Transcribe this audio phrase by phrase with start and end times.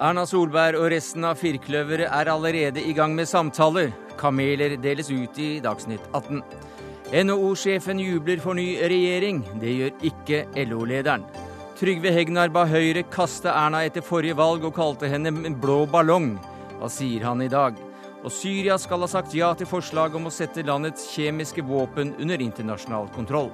[0.00, 3.90] Erna Solberg og resten av firkløveret er allerede i gang med samtaler.
[4.16, 6.40] Kameler deles ut i Dagsnytt 18.
[7.28, 9.42] NHO-sjefen jubler for ny regjering.
[9.60, 10.38] Det gjør ikke
[10.70, 11.26] LO-lederen.
[11.76, 16.32] Trygve Hegnar ba Høyre kaste Erna etter forrige valg og kalte henne en blå ballong.
[16.80, 17.76] Hva sier han i dag?
[18.24, 22.40] Og Syria skal ha sagt ja til forslag om å sette landets kjemiske våpen under
[22.40, 23.52] internasjonal kontroll.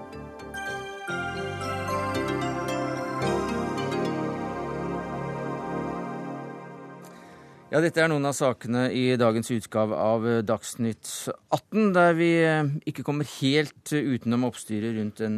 [7.77, 11.11] Ja, Dette er noen av sakene i dagens utgave av Dagsnytt
[11.53, 15.35] 18, der vi eh, ikke kommer helt utenom oppstyret rundt en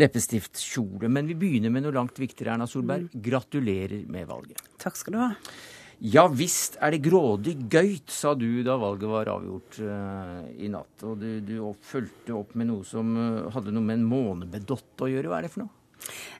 [0.00, 1.10] leppestiftkjole.
[1.12, 3.10] Men vi begynner med noe langt viktigere, Erna Solberg.
[3.10, 3.20] Mm.
[3.28, 4.64] Gratulerer med valget.
[4.80, 5.28] Takk skal du ha.
[6.00, 11.04] Ja visst er det grådig gøyt, sa du da valget var avgjort uh, i natt.
[11.04, 15.12] Og du, du fulgte opp med noe som uh, hadde noe med en månebedott å
[15.12, 15.28] gjøre.
[15.28, 15.76] Hva er det for noe?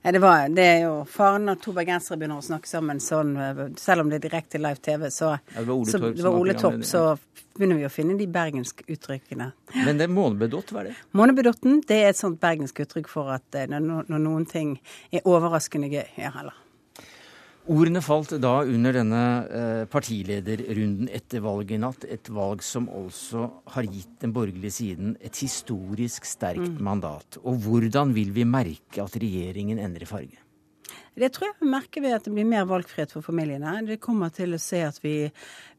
[0.02, 3.32] Det, var, det er jo faren når to bergensere begynner å snakke sammen sånn,
[3.80, 6.27] selv om det er direkte live TV, så ja, det var Ole, så, Torp, det
[6.27, 7.07] var Ole Topp, så
[7.57, 9.49] begynner vi å finne de bergenske uttrykkene.
[9.74, 10.95] Men det er månebedott, hva er det?
[11.16, 14.77] Månebedotten det er et sånt bergensk uttrykk for at eh, når, når noen ting
[15.10, 16.05] er overraskende gøy.
[16.21, 16.62] Ja, heller.
[17.66, 22.06] Ordene falt da under denne eh, partilederrunden etter valget i natt.
[22.06, 26.82] Et valg som også har gitt den borgerlige siden et historisk sterkt mm.
[26.87, 27.40] mandat.
[27.42, 30.38] Og hvordan vil vi merke at regjeringen endrer farge?
[31.16, 33.78] Det tror jeg vi merker ved at det blir mer valgfrihet for familiene.
[33.88, 35.30] Det kommer til å se at vi,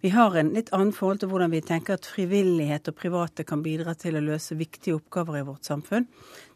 [0.01, 3.61] vi har en litt annen forhold til hvordan vi tenker at frivillighet og private kan
[3.63, 6.09] bidra til å løse viktige oppgaver i vårt samfunn.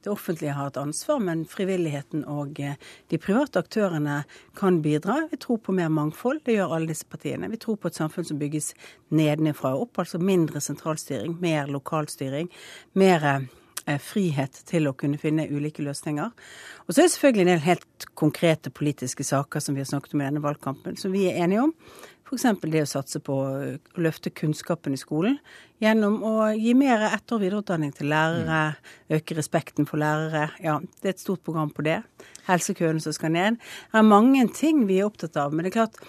[0.03, 2.75] Det offentlige har et ansvar, men frivilligheten og eh,
[3.13, 4.23] de private aktørene
[4.57, 5.27] kan bidra.
[5.31, 7.51] Vi tror på mer mangfold, det gjør alle disse partiene.
[7.51, 8.73] Vi tror på et samfunn som bygges
[9.13, 12.51] nedenfra og opp, altså mindre sentralstyring, mer lokalstyring.
[12.93, 13.27] mer
[13.85, 16.29] Eh, frihet til å kunne finne ulike løsninger.
[16.85, 20.13] Og så er det selvfølgelig en del helt konkrete politiske saker som vi har snakket
[20.13, 21.71] om i denne valgkampen, som vi er enige om.
[22.31, 22.61] F.eks.
[22.71, 25.33] det å satse på å løfte kunnskapen i skolen
[25.83, 28.77] gjennom å gi mer etter- og videreutdanning til lærere,
[29.11, 30.45] øke respekten for lærere.
[30.63, 31.97] Ja, det er et stort program på det.
[32.47, 33.59] Helsekøene som skal ned.
[33.91, 35.51] Det er mange ting vi er opptatt av.
[35.51, 35.99] Men det er klart,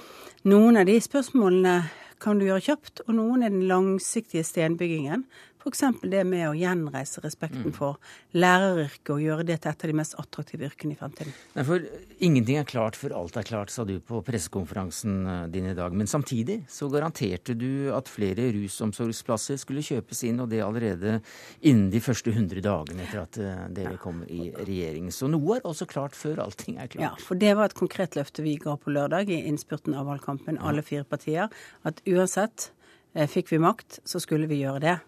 [0.47, 1.75] noen av de spørsmålene
[2.23, 5.25] kan du gjøre kjapt, og noen er den langsiktige stenbyggingen.
[5.63, 5.85] F.eks.
[6.03, 7.77] det med å gjenreise respekten mm.
[7.77, 8.01] for
[8.35, 11.37] læreryrket og gjøre det til et av de mest attraktive yrkene i fremtiden.
[11.55, 11.87] Nei, for
[12.23, 15.95] Ingenting er klart før alt er klart, sa du på pressekonferansen eh, din i dag.
[15.95, 21.17] Men samtidig så garanterte du at flere rusomsorgsplasser skulle kjøpes inn, og det allerede
[21.61, 25.11] innen de første 100 dagene etter at eh, dere kom i regjering.
[25.15, 27.05] Så noe er også klart før allting er klart.
[27.05, 30.61] Ja, for det var et konkret løfte vi ga på lørdag i innspurten av valgkampen,
[30.63, 31.51] alle fire partier.
[31.89, 32.71] At uansett
[33.15, 34.99] eh, fikk vi makt, så skulle vi gjøre det.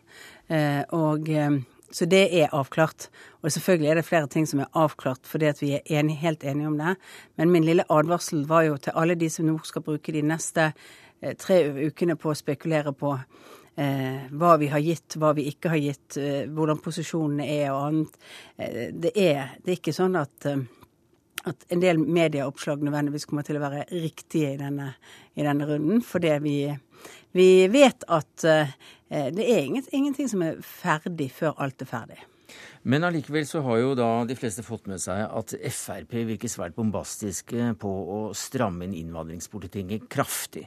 [0.48, 1.60] Eh, og eh,
[1.94, 3.08] så det er avklart.
[3.42, 6.44] Og selvfølgelig er det flere ting som er avklart fordi at vi er enige, helt
[6.44, 6.96] enige om det.
[7.38, 10.72] Men min lille advarsel var jo til alle de som nå skal bruke de neste
[11.22, 15.70] eh, tre ukene på å spekulere på eh, hva vi har gitt, hva vi ikke
[15.70, 18.18] har gitt, eh, hvordan posisjonene er og annet.
[18.56, 20.50] Eh, det, er, det, er, ikke sånn at,
[21.46, 24.96] at en del medieoppslag nødvendigvis kommer til å være riktige i denne,
[25.38, 26.02] i denne runden.
[26.02, 26.58] Fordi vi,
[27.34, 28.46] vi vet at
[29.14, 32.22] Eh, det er ingenting som er ferdig før alt er ferdig.
[32.84, 36.76] Men allikevel så har jo da de fleste fått med seg at Frp virker svært
[36.76, 40.66] bombastiske på å stramme inn innvandringspolitikken kraftig.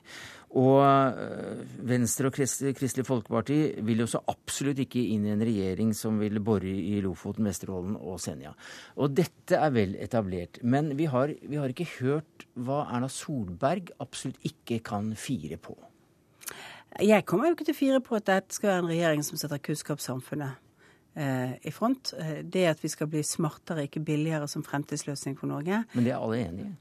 [0.58, 1.60] Og eh,
[1.92, 6.40] Venstre og Kristelig Folkeparti vil jo så absolutt ikke inn i en regjering som vil
[6.44, 8.56] bore i Lofoten, Vesterålen og Senja.
[8.98, 10.62] Og dette er vel etablert.
[10.64, 15.78] Men vi har, vi har ikke hørt hva Erna Solberg absolutt ikke kan fire på.
[17.04, 19.38] Jeg kommer jo ikke til å fire på at dette skal være en regjering som
[19.38, 20.56] setter kunnskapssamfunnet
[21.20, 22.14] eh, i front.
[22.18, 25.84] Eh, det at vi skal bli smartere, ikke billigere som fremtidsløsning for Norge.
[25.94, 26.72] Men det er alle enige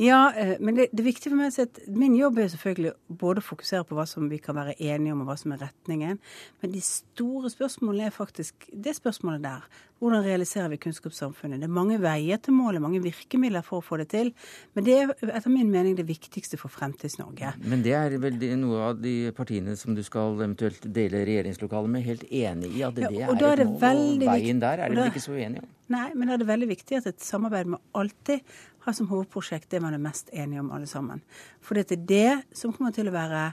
[0.00, 2.94] Ja, eh, men det, det, er viktig for meg si at min jobb er selvfølgelig
[3.20, 5.60] både å fokusere på hva som vi kan være enige om, og hva som er
[5.66, 6.16] retningen.
[6.62, 9.66] Men de store spørsmålene er faktisk det spørsmålet der.
[10.00, 11.60] Hvordan realiserer vi kunnskapssamfunnet?
[11.60, 14.30] Det er mange veier til målet, mange virkemidler for å få det til.
[14.72, 17.52] Men det er etter min mening det viktigste for Fremtids-Norge.
[17.60, 22.06] Men det er vel noe av de partiene som du skal eventuelt dele regjeringslokalet med,
[22.08, 24.16] helt enig i at det, ja, det er et mål?
[24.16, 25.68] Og veien der er dere ikke så uenige om?
[25.90, 28.46] Nei, men da er det veldig viktig at et samarbeid må alltid
[28.86, 31.22] ha som hovedprosjekt det man er mest enige om alle sammen.
[31.60, 33.50] For det er det som kommer til å være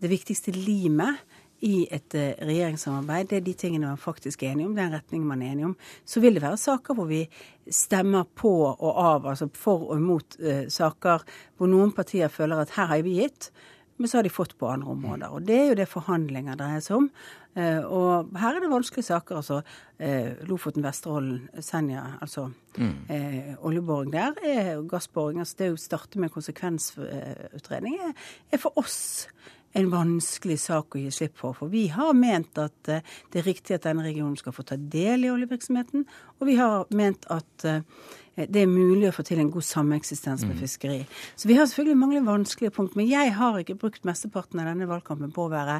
[0.00, 1.22] det viktigste limet
[1.64, 3.28] i et uh, regjeringssamarbeid.
[3.30, 5.76] Det er de tingene man faktisk er enige om, den retningen man er enige om.
[6.04, 7.22] Så vil det være saker hvor vi
[7.70, 11.24] stemmer på og av, altså for og imot uh, saker
[11.56, 13.52] hvor noen partier føler at her har vi gitt.
[13.96, 15.32] Men så har de fått på andre områder.
[15.34, 17.08] Og det er jo det forhandlinger dreier seg om.
[17.54, 19.36] Eh, og her er det vanskelige saker.
[19.36, 19.60] altså
[19.98, 22.96] eh, Lofoten, Vesterålen, Senja, altså mm.
[23.08, 25.38] eh, oljeboring der, er gassboring.
[25.38, 28.16] altså Det å starte med konsekvensutredning er,
[28.50, 29.28] er for oss
[29.74, 31.52] en vanskelig sak å gi slipp på.
[31.56, 34.78] For vi har ment at uh, det er riktig at denne regionen skal få ta
[34.78, 36.04] del i oljevirksomheten.
[36.38, 37.80] Og vi har ment at uh,
[38.34, 40.60] det er mulig å få til en god sameksistens med mm.
[40.64, 41.00] fiskeri.
[41.38, 42.96] Så vi har selvfølgelig mange vanskelige punkt.
[42.98, 45.76] Men jeg har ikke brukt mesteparten av denne valgkampen på å være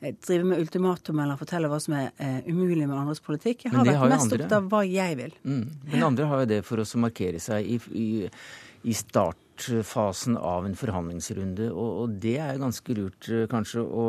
[0.00, 3.66] eh, drive med ultimatum eller fortelle hva som er uh, umulig med andres politikk.
[3.66, 5.36] Jeg har vært mest opptatt av hva jeg vil.
[5.44, 5.64] Mm.
[5.92, 8.08] Men andre har jo det for å markere seg i, i,
[8.82, 11.68] i startfasen av en forhandlingsrunde.
[11.70, 14.06] Og, og det er ganske lurt eh, kanskje å,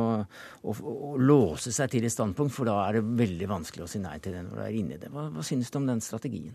[0.64, 4.02] å, å, låse seg til et standpunkt, for da er det veldig vanskelig å si
[4.04, 5.12] nei til det når du er inne i det.
[5.14, 6.54] Hva, hva synes du om den strategien?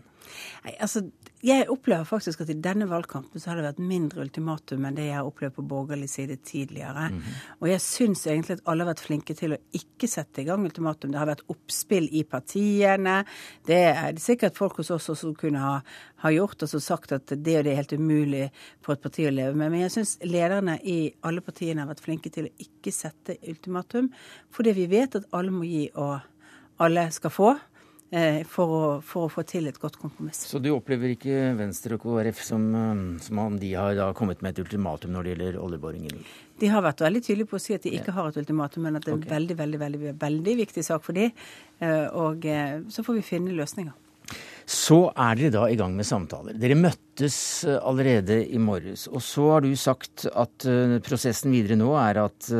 [0.65, 1.03] Nei, altså,
[1.39, 5.05] Jeg opplever faktisk at i denne valgkampen så har det vært mindre ultimatum enn det
[5.05, 7.07] jeg har opplevd på borgerlig side tidligere.
[7.09, 7.37] Mm -hmm.
[7.61, 10.65] Og jeg syns egentlig at alle har vært flinke til å ikke sette i gang
[10.65, 11.11] ultimatum.
[11.11, 13.23] Det har vært oppspill i partiene.
[13.65, 15.81] Det er sikkert folk hos oss som kunne ha,
[16.17, 18.08] ha gjort, altså sagt at det og det er helt umulig
[18.85, 19.71] for et parti å leve med.
[19.71, 24.11] Men jeg syns lederne i alle partiene har vært flinke til å ikke sette ultimatum,
[24.55, 26.19] fordi vi vet at alle må gi og
[26.83, 27.57] alle skal få.
[28.09, 30.39] Eh, for å, for å, få til et godt kompromiss.
[30.49, 34.55] Så du opplever ikke Venstre og KrF som, eh, som om de har kommet med
[34.55, 36.23] et ultimatum når det gjelder oljeboringen?
[36.57, 38.97] De har vært veldig tydelige på å si at de ikke har et ultimatum, men
[38.97, 39.35] at det er en okay.
[39.35, 41.37] veldig, veldig, veldig, veldig viktig sak for dem.
[41.85, 42.49] Eh, og
[42.89, 43.93] så får vi finne løsninger.
[44.69, 46.57] Så er dere da i gang med samtaler.
[46.61, 49.07] Dere møttes allerede i morges.
[49.09, 50.67] Og så har du sagt at
[51.07, 52.51] prosessen videre nå er at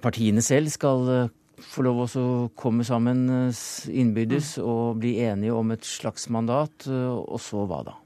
[0.00, 1.28] partiene selv skal
[1.62, 2.26] få lov å
[2.58, 4.66] komme sammen innbydes innbyrdes mm.
[4.66, 7.96] og bli enige om et slags mandat, eh, og så hva da?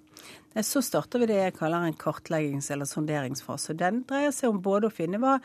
[0.55, 3.77] Så starter vi det jeg kaller en kartleggings- eller sonderingsfase.
[3.79, 5.37] Den dreier seg om både å finne hva,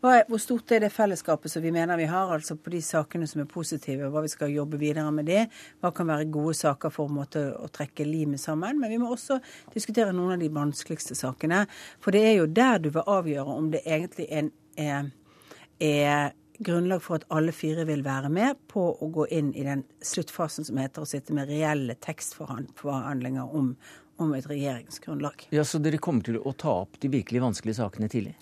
[0.00, 3.28] hva, hvor stort er det fellesskapet som vi mener vi har, altså på de sakene
[3.28, 5.42] som er positive, hva vi skal jobbe videre med det.
[5.84, 8.80] Hva kan være gode saker for måte, å trekke limet sammen.
[8.80, 9.36] Men vi må også
[9.74, 11.66] diskutere noen av de vanskeligste sakene.
[12.00, 14.50] For det er jo der du vil avgjøre om det egentlig er,
[14.80, 15.12] er,
[15.84, 16.32] er
[16.64, 20.64] grunnlag for at alle fire vil være med på å gå inn i den sluttfasen
[20.64, 23.74] som heter å sitte med reelle tekstforhandlinger om,
[24.22, 25.48] om et regjeringsgrunnlag.
[25.50, 28.36] Ja, Så dere kommer til å ta opp de virkelig vanskelige sakene tidlig?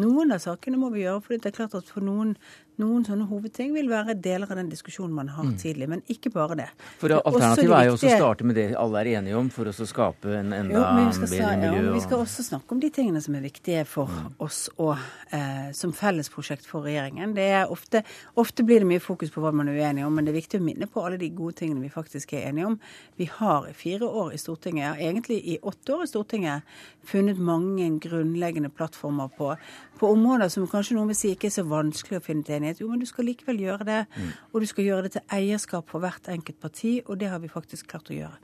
[0.00, 2.36] Noen av sakene må vi gjøre, for det er klart at for noen
[2.80, 5.56] noen sånne hovedting vil være deler av den diskusjonen man har mm.
[5.60, 6.68] tidlig, men ikke bare det.
[7.00, 9.74] For Alternativet er jo også å starte med det alle er enige om, for å
[9.74, 11.72] skape en enda jo, bedre miljø.
[11.76, 14.32] Ja, vi skal også snakke om de tingene som er viktige for mm.
[14.46, 17.34] oss og eh, som fellesprosjekt for regjeringen.
[17.36, 18.02] Det er ofte,
[18.40, 20.60] ofte blir det mye fokus på hva man er uenig om, men det er viktig
[20.60, 22.78] å minne på alle de gode tingene vi faktisk er enige om.
[23.20, 27.40] Vi har i fire år i Stortinget, ja, egentlig i åtte år i Stortinget, funnet
[27.40, 29.52] mange grunnleggende plattformer på,
[30.00, 32.80] på områder som kanskje noen vil si ikke er så vanskelig å finne til enighet.
[32.80, 34.00] Jo, men du skal likevel gjøre det.
[34.16, 34.30] Mm.
[34.50, 37.50] Og du skal gjøre det til eierskap for hvert enkelt parti, og det har vi
[37.52, 38.38] faktisk klart å gjøre.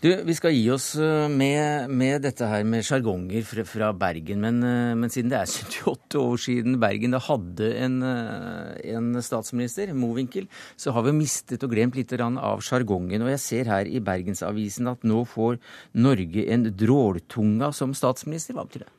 [0.00, 4.40] Du, Vi skal gi oss eh, med, med dette her med sjargonger fra, fra, Bergen.
[4.44, 5.52] Men, eh, men, siden det er
[5.84, 10.48] 78 år siden Bergen hadde en, eh, en statsminister, Mowinckel,
[10.80, 13.24] så har vi mistet og glemt litt av sjargongen.
[13.24, 15.60] Og jeg ser her i Bergensavisen at nå får
[15.94, 18.56] Norge en dråltunga som statsminister.
[18.56, 18.92] Hva betyr det?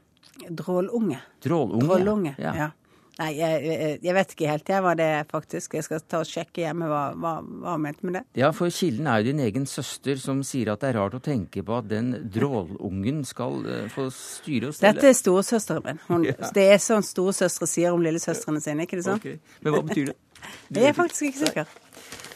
[0.49, 1.21] Drålunge.
[1.43, 2.55] Drålunge, Drålunge ja.
[2.55, 2.71] ja.
[3.15, 5.77] Nei, jeg, jeg, vet ikke helt jeg hva det er faktisk.
[5.77, 8.23] Jeg skal ta og sjekke hjemme hva, hva, hva han mente med det.
[8.41, 11.21] Ja, for kilden er jo din egen søster som sier at det er rart å
[11.23, 14.97] tenke på at den drålungen skal uh, få styre og stelle.
[14.97, 16.01] Dette er storesøsteren min.
[16.09, 16.51] Hun, ja.
[16.57, 19.23] Det er sånn storesøstre sier om lillesøstrene sine, ikke det sånn?
[19.23, 19.39] Okay.
[19.63, 20.17] Men hva betyr det?
[20.75, 21.71] jeg er faktisk ikke sikker.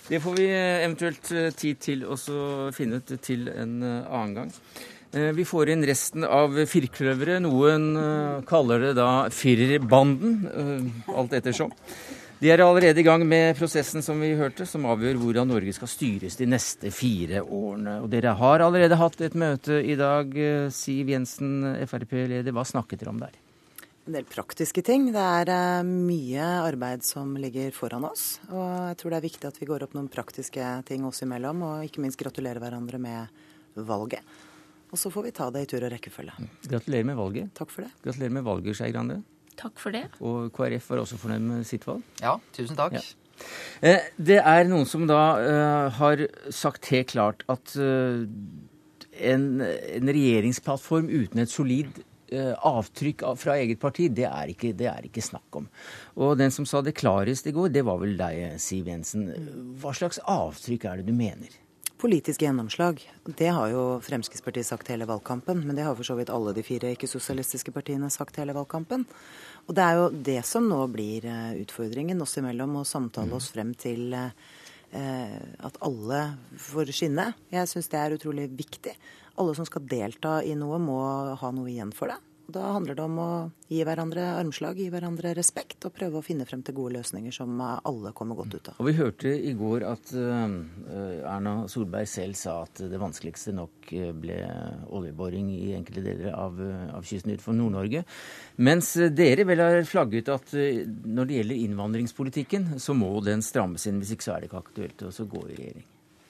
[0.09, 2.15] Det får vi eh, eventuelt eh, tid til å
[2.73, 4.55] finne ut til en annen gang.
[5.11, 7.41] Eh, vi får inn resten av firkløveret.
[7.41, 11.73] Noen eh, kaller det da firerbanden, eh, alt ettersom.
[12.39, 15.89] De er allerede i gang med prosessen som vi hørte, som avgjør hvordan Norge skal
[15.91, 17.97] styres de neste fire årene.
[18.05, 20.31] Og dere har allerede hatt et møte i dag.
[20.71, 23.33] Siv Jensen, Frp-leder, hva snakket dere om der?
[24.07, 25.09] En del praktiske ting.
[25.11, 28.37] Det er mye arbeid som ligger foran oss.
[28.53, 31.65] Og jeg tror det er viktig at vi går opp noen praktiske ting oss imellom,
[31.65, 34.23] og ikke minst gratulere hverandre med valget.
[34.89, 36.49] Og så får vi ta det i tur og rekkefølge.
[36.65, 37.51] Gratulerer med valget.
[37.57, 37.91] Takk for det.
[38.05, 39.21] Gratulerer med valget, Skei Grande.
[39.59, 40.05] Takk for det.
[40.23, 42.05] Og KrF var også fornøyd med sitt valg?
[42.23, 42.95] Ja, tusen takk.
[42.97, 43.03] Ja.
[43.85, 48.25] Eh, det er noen som da uh, har sagt helt klart at uh,
[49.19, 54.85] en, en, regjeringsplattform uten et solid avtrykk av, fra eget parti, det er, ikke, det
[54.85, 55.63] er, ikke, snakk om.
[56.21, 59.25] Og den som sa det klarest i går, det var vel deg, Siv Jensen.
[59.81, 61.55] Hva slags avtrykk er det du mener?
[61.99, 63.01] Politisk gjennomslag.
[63.25, 66.63] Det har jo Fremskrittspartiet sagt hele valgkampen, men det har for så vidt alle de
[66.63, 69.03] fire ikke-sosialistiske partiene sagt hele valgkampen.
[69.67, 73.51] Og det er jo det som nå blir eh, utfordringen oss imellom, å samtale oss
[73.51, 74.31] frem til eh,
[75.59, 76.23] at alle
[76.69, 77.33] får skinne.
[77.51, 78.95] Jeg syns det er utrolig viktig.
[79.39, 81.01] Alle som skal delta i noe, må
[81.39, 82.17] ha noe igjen for det.
[82.49, 83.31] Da handler det om å
[83.69, 87.59] gi hverandre armslag, gi hverandre respekt og prøve å finne frem til gode løsninger som
[87.61, 88.79] alle kommer godt ut av.
[88.81, 90.55] Og Vi hørte i går at uh,
[91.29, 94.39] Erna Solberg selv sa at det vanskeligste nok eh, ble
[94.95, 98.03] oljeboring i enkelte deler av, eh, av kysten utenfor Nord-Norge.
[98.65, 104.01] Mens dere vel har flagget at når det gjelder innvandringspolitikken, så må den strammes inn.
[104.01, 105.87] Hvis ikke så er det ikke aktuelt å gå i regjering.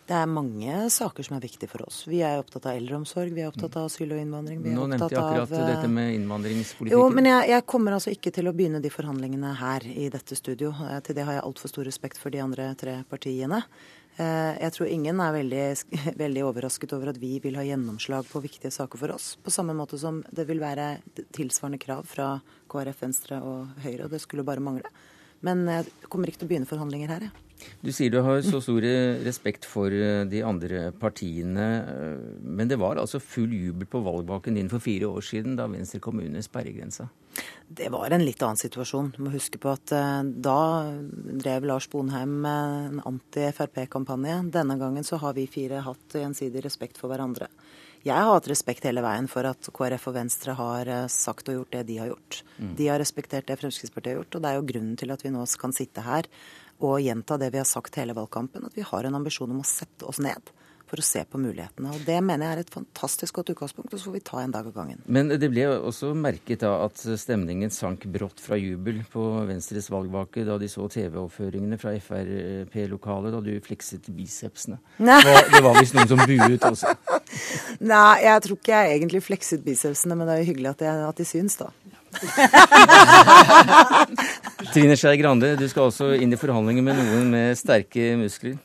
[0.10, 2.00] Det er mange saker som er viktige for oss.
[2.10, 4.64] Vi er opptatt av eldreomsorg, vi er opptatt av asyl og innvandring.
[4.64, 6.96] Nå nevnte jeg akkurat av, dette med innvandringspolitikken.
[6.98, 10.34] Jo, men jeg, jeg, kommer altså ikke til å begynne de forhandlingene her i dette
[10.40, 10.72] studio.
[10.88, 13.60] Eh, til det har jeg altfor stor respekt for de andre tre partiene.
[14.16, 15.68] Eh, jeg tror ingen er veldig,
[16.24, 19.36] veldig, overrasket over at vi vil ha gjennomslag på viktige saker for oss.
[19.46, 20.88] På samme måte som det vil være
[21.38, 22.32] tilsvarende krav fra
[22.74, 24.08] KrF, Venstre og Høyre.
[24.08, 24.90] Og det skulle bare mangle.
[25.46, 27.49] Men jeg kommer ikke til å begynne forhandlinger her, jeg.
[27.82, 28.86] Du sier du har så stor
[29.26, 34.60] respekt for eh, de andre partiene, eh, men det var altså full jubel på valgbaken
[34.60, 37.10] din for fire år siden da Venstre kom under sperregrensa?
[37.68, 39.14] Det var en litt annen situasjon.
[39.16, 40.60] Du må huske på at eh, da
[41.40, 44.42] drev Lars Bonheim en anti-Frp-kampanje.
[44.56, 47.52] Denne gangen så har vi fire hatt gjensidig respekt for hverandre.
[48.00, 51.74] Jeg har hatt respekt hele veien for at KrF og Venstre har sagt og gjort
[51.76, 52.38] det de har gjort.
[52.56, 52.70] Mm.
[52.78, 55.34] De har respektert det Fremskrittspartiet har gjort, og det er jo grunnen til at vi
[55.36, 56.30] nå kan sitte her
[56.80, 59.68] og gjenta det vi har sagt hele valgkampen, at vi har en ambisjon om å
[59.68, 60.54] sette oss ned
[60.90, 61.92] for å se på mulighetene.
[61.94, 64.54] Og Det mener jeg er et fantastisk godt utgangspunkt, og så får vi ta en
[64.54, 65.02] dag av gangen.
[65.06, 70.46] Men det ble også merket da at stemningen sank brått fra jubel på Venstres valgvake
[70.48, 74.80] da de så TV-oppføringene fra Frp-lokalet da du flekset bicepsene.
[74.98, 76.96] Var, det var visst noen som buet også.
[77.94, 81.06] Nei, jeg tror ikke jeg egentlig flekset bicepsene, men det er jo hyggelig at, jeg,
[81.12, 81.70] at de syns, da.
[84.74, 88.58] Trine Skei Grande, du skal også inn i forhandlinger med noen med sterke muskler.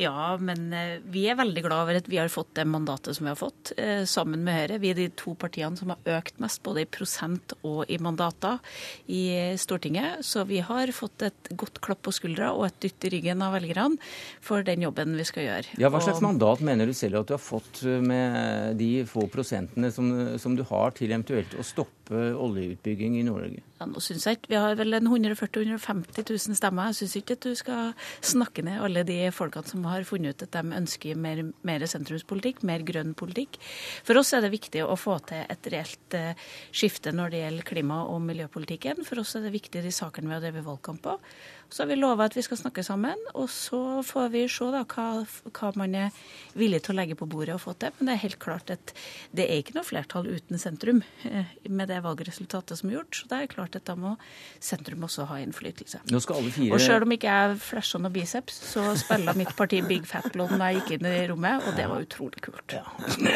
[0.00, 3.28] Ja, men eh, vi er veldig glad over at vi har fått det mandatet som
[3.28, 4.78] vi har fått, eh, sammen med Høyre.
[4.82, 8.58] Vi er de to partiene som har økt mest, både i prosent og i mandater
[9.06, 10.24] i Stortinget.
[10.26, 13.54] Så vi har fått et godt klapp på skuldra og et dytt i ryggen av
[13.54, 14.00] velgerne
[14.42, 15.78] for den jobben vi skal gjøre.
[15.78, 16.26] Ja, Hva slags og...
[16.26, 20.10] mandat mener du selv at du har fått eh, med de få prosentene som,
[20.42, 23.62] som du har til eventuelt å stoppe oljeutbygging i Nord-Norge?
[23.78, 26.90] Ja, nå synes jeg ikke, Vi har vel en 140 000-150 000 stemmer.
[26.90, 30.46] Jeg syns ikke at du skal snakke ned alle de folkene som har funnet ut
[30.46, 33.58] at de ønsker mer, mer, sentrumspolitikk, mer grønn politikk.
[34.06, 36.32] For oss er det viktig å få til et reelt uh,
[36.74, 39.04] skifte når det gjelder klima- og miljøpolitikken.
[39.06, 41.18] For oss er det viktig de sakene vi har drevet valgkamp på.
[41.68, 44.84] Så har vi lova at vi skal snakke sammen, og så får vi se da
[44.88, 45.06] hva,
[45.50, 46.24] hva, man er
[46.58, 47.94] villig til å legge på bordet og få til.
[47.98, 48.94] Men det er helt klart at
[49.34, 53.18] det er ikke noe flertall uten sentrum eh, med det valgresultatet som er gjort.
[53.18, 54.14] Så det er klart at da må
[54.62, 56.04] sentrum også ha innflytelse.
[56.12, 56.74] Nå skal alle fire...
[56.76, 60.60] Og selv om ikke jeg flasha noe biceps, så spilla mitt parti Big Fat Blonde
[60.60, 62.76] da jeg gikk inn i rommet, og det var utrolig kult.
[62.76, 62.84] Ja.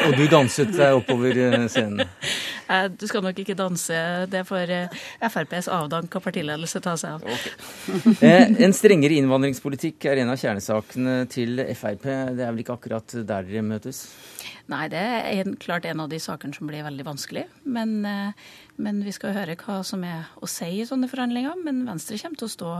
[0.07, 2.05] Og du danset deg oppover eh, scenen?
[2.99, 3.97] Du skal nok ikke danse.
[4.29, 7.25] Det får eh, FrPs avdanka partiledelse ta seg av.
[7.25, 7.55] Okay.
[8.29, 12.05] Eh, en strengere innvandringspolitikk er en av kjernesakene til Frp.
[12.37, 14.03] Det er vel ikke akkurat der dere møtes?
[14.69, 17.47] Nei, det er en, klart en av de sakene som blir veldig vanskelig.
[17.65, 18.37] Men, eh,
[18.77, 21.57] men, vi skal høre hva som er å si i sånne forhandlinger.
[21.65, 22.73] Men Venstre kommer til å stå,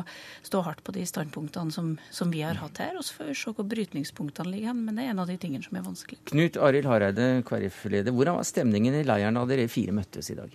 [0.51, 2.93] stå hardt på de standpunktene som, som, vi har hatt her.
[2.99, 4.83] Og så får vi se hvor brytningspunktene ligger hen.
[4.85, 6.21] Men det er en av de tingene som er vanskelig.
[6.29, 8.13] Knut Arild Hareide, KrF-leder.
[8.13, 10.53] Hvordan var stemningen i leiren da dere fire møttes i dag?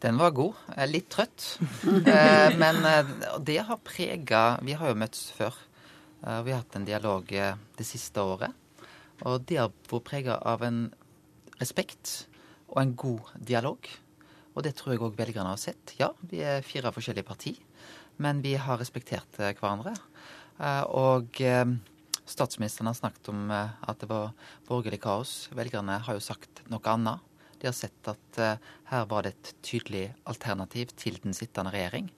[0.00, 0.58] Den var god.
[0.72, 1.50] Jeg er litt trøtt.
[2.10, 3.10] Eh, men eh,
[3.44, 5.54] det har prega Vi har jo møttes før.
[6.24, 8.56] Eh, vi har hatt en dialog det siste året.
[9.26, 10.86] Og det har vært prega av en
[11.60, 12.26] respekt
[12.70, 13.88] og en god dialog.
[14.54, 15.94] Og det tror jeg òg velgerne har sett.
[16.00, 17.58] Ja, vi er fire forskjellige partier,
[18.18, 19.94] men vi har respektert hverandre.
[20.90, 21.38] Og
[22.30, 24.32] statsministeren har snakket om at det var
[24.68, 25.48] borgerlig kaos.
[25.56, 27.26] Velgerne har jo sagt noe annet.
[27.60, 28.40] De har sett at
[28.90, 32.08] her var det et tydelig alternativ til den sittende regjering.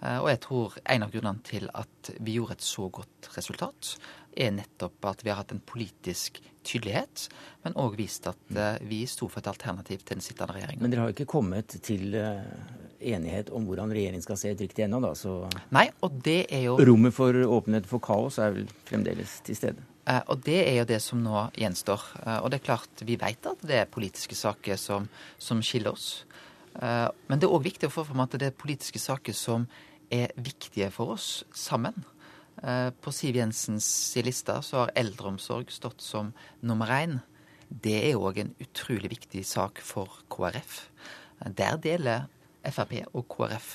[0.00, 3.94] Og jeg tror en av grunnene til at vi gjorde et så godt resultat,
[4.36, 7.28] er nettopp at vi har hatt en politisk tydelighet,
[7.64, 10.82] men òg vist at uh, vi sto for et alternativ til den sittende regjeringen.
[10.84, 12.14] Men dere har ikke kommet til
[13.00, 15.14] enighet om hvordan regjeringen skal se ut riktig ennå, da?
[15.16, 15.38] Så
[15.74, 19.86] Nei, og det er jo Rommet for åpenhet for kaos er vel fremdeles til stede?
[20.08, 22.06] Eh, og det er jo det som nå gjenstår.
[22.24, 25.08] Eh, og det er klart, vi vet at det er politiske saker som,
[25.38, 26.24] som skiller oss.
[26.80, 29.68] Eh, men det er òg viktig å få fram at det er politiske saker som
[30.10, 32.02] er viktige for oss sammen.
[32.62, 33.88] Eh, på Siv Jensens
[34.24, 37.20] liste så har eldreomsorg stått som nummer én.
[37.68, 40.90] Det er òg en utrolig viktig sak for KrF.
[41.56, 42.26] Der deler
[42.66, 43.70] Frp og KrF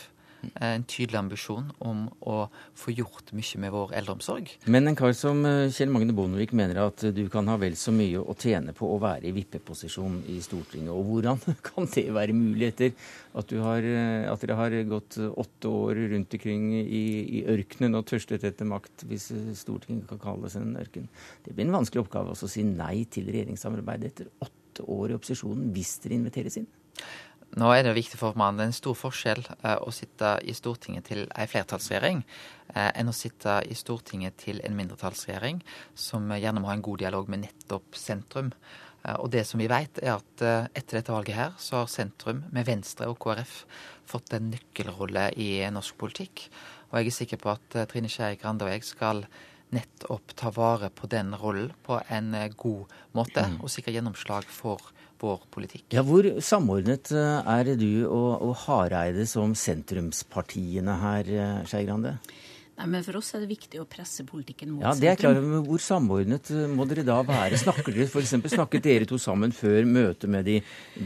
[0.64, 2.38] en tydelig ambisjon om å
[2.78, 4.52] få gjort mye med vår eldreomsorg.
[4.72, 7.94] Men en kar som eh, Kjell Magne Bondevik mener at du kan ha vel så
[7.96, 10.94] mye å tjene på å være i vippeposisjon i Stortinget.
[10.94, 12.94] Og hvordan kan det være mulig etter
[13.36, 17.06] at, har, eh, at dere har gått åtte år rundt omkring i,
[17.40, 21.10] i ørkenen og tørstet etter makt, hvis Stortinget kan kalles en ørken?
[21.46, 25.72] Det blir en vanskelig oppgave å si nei til regjeringssamarbeidet etter åtte år i opposisjonen
[25.76, 26.68] hvis dere inviteres inn.
[27.56, 30.54] Nå er det viktig for meg, det er en stor forskjell eh, å sitte i
[30.56, 32.24] Stortinget til ei flertallsregjering
[32.74, 35.62] eh, enn å sitte i Stortinget til en mindretallsregjering
[35.96, 38.52] som gjerne må ha en god dialog med nettopp sentrum.
[39.06, 42.44] Eh, og det som vi vet, er at etter dette valget her, så har sentrum
[42.52, 43.62] med Venstre og KrF
[44.10, 46.50] fått en nøkkelrolle i norsk politikk.
[46.90, 49.24] Og jeg er sikker på at Trine Skei Grande og jeg skal
[49.76, 54.92] nettopp ta vare på den rollen på en god måte, og sikre gjennomslag for
[55.26, 55.88] vår politikk.
[55.96, 62.18] Ja, Hvor samordnet eh, er du og, og Hareide som sentrumspartiene her, eh, Skei Grande?
[62.76, 65.40] Nei, men For oss er det viktig å presse politikken mot ja, det er klart,
[65.40, 67.60] men Hvor samordnet eh, må dere da være?
[67.62, 70.58] Snakker dere for eksempel, Snakket dere to sammen før møtet med de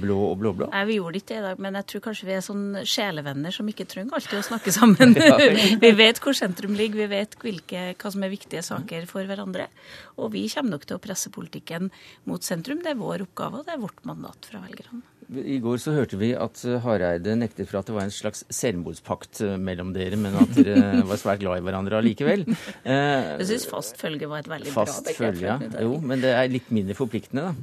[0.02, 0.72] blå og blå-blå?
[0.74, 3.54] Nei, Vi gjorde ikke det i dag, men jeg tror kanskje vi er sånn sjelevenner
[3.54, 5.16] som ikke trenger alltid å snakke sammen.
[5.86, 9.70] vi vet hvor sentrum ligger, vi vet hvilke, hva som er viktige saker for hverandre.
[10.18, 11.94] Og vi kommer nok til å presse politikken
[12.30, 12.82] mot sentrum.
[12.82, 15.06] Det er vår oppgave, og det er vårt mandat fra velgerne.
[15.30, 19.44] I går så hørte vi at Hareide nektet for at det var en slags selvmordspakt
[19.46, 22.48] eh, mellom dere, men at dere var svært glad i hverandre allikevel.
[22.50, 25.68] Eh, jeg syns fast følge var et veldig fast bra begrep.
[25.68, 25.84] Ja.
[25.86, 27.54] Jo, men det er litt mindre forpliktende, da.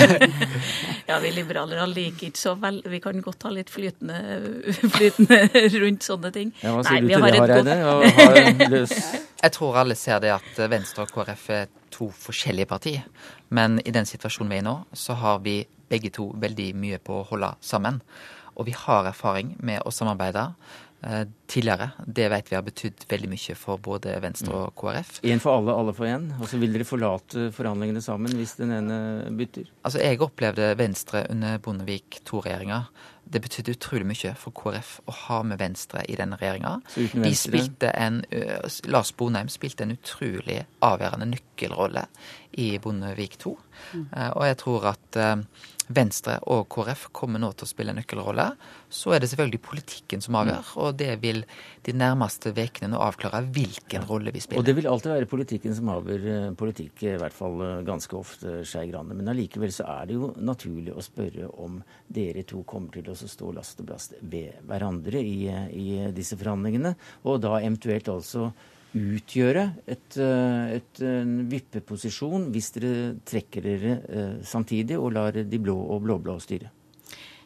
[1.10, 4.16] ja, vi liberalere liker ikke så vel Vi kan godt ha litt flytende,
[4.80, 6.54] flytende rundt sånne ting.
[6.62, 7.76] Ja, hva sier Nei, du til det,
[8.16, 8.80] Hareide?
[9.44, 13.04] Jeg tror alle ser det at Venstre og KrF er to forskjellige partier.
[13.52, 15.58] Men i den situasjonen vi er i nå, så har vi
[15.90, 18.00] begge to veldig mye på å holde sammen.
[18.56, 20.42] Og vi har erfaring med å samarbeide
[21.06, 21.90] eh, tidligere.
[22.04, 25.20] Det vet vi har betydd veldig mye for både Venstre og KrF.
[25.30, 26.28] Én for alle, alle for én?
[26.40, 28.98] Og så vil dere forlate forhandlingene sammen hvis den ene
[29.38, 29.70] bytter?
[29.84, 32.84] Altså, Jeg opplevde Venstre under Bondevik II-regjeringa
[33.30, 36.80] det betydde utrolig mye for KrF å ha med Venstre i denne regjeringa.
[36.96, 38.18] De spilte en,
[38.90, 42.08] Lars Bonheim spilte en utrolig avgjørende nøkkelrolle
[42.58, 43.54] i Bondevik II.
[43.94, 44.08] Mm.
[44.34, 45.20] Og jeg tror at
[45.90, 48.46] Venstre og KrF kommer nå til å spille en nøkkelrolle.
[48.92, 50.78] Så er det selvfølgelig politikken som avgjør, mm.
[50.84, 51.42] og det vil
[51.86, 54.62] de nærmeste ukene nå avklare hvilken rolle vi spiller.
[54.62, 58.18] Og det vil alltid være politikken som avgjør eh, politikk, i hvert fall eh, ganske
[58.18, 59.18] ofte, Skei Grande.
[59.18, 63.18] Men allikevel så er det jo naturlig å spørre om dere to kommer til å
[63.18, 66.94] stå last og blast ved hverandre i, i disse forhandlingene,
[67.26, 68.50] og da eventuelt altså
[68.96, 72.92] utgjøre et, eh, et, en vippeposisjon hvis dere
[73.26, 76.72] trekker dere eh, samtidig og lar de blå og blå-blå styre?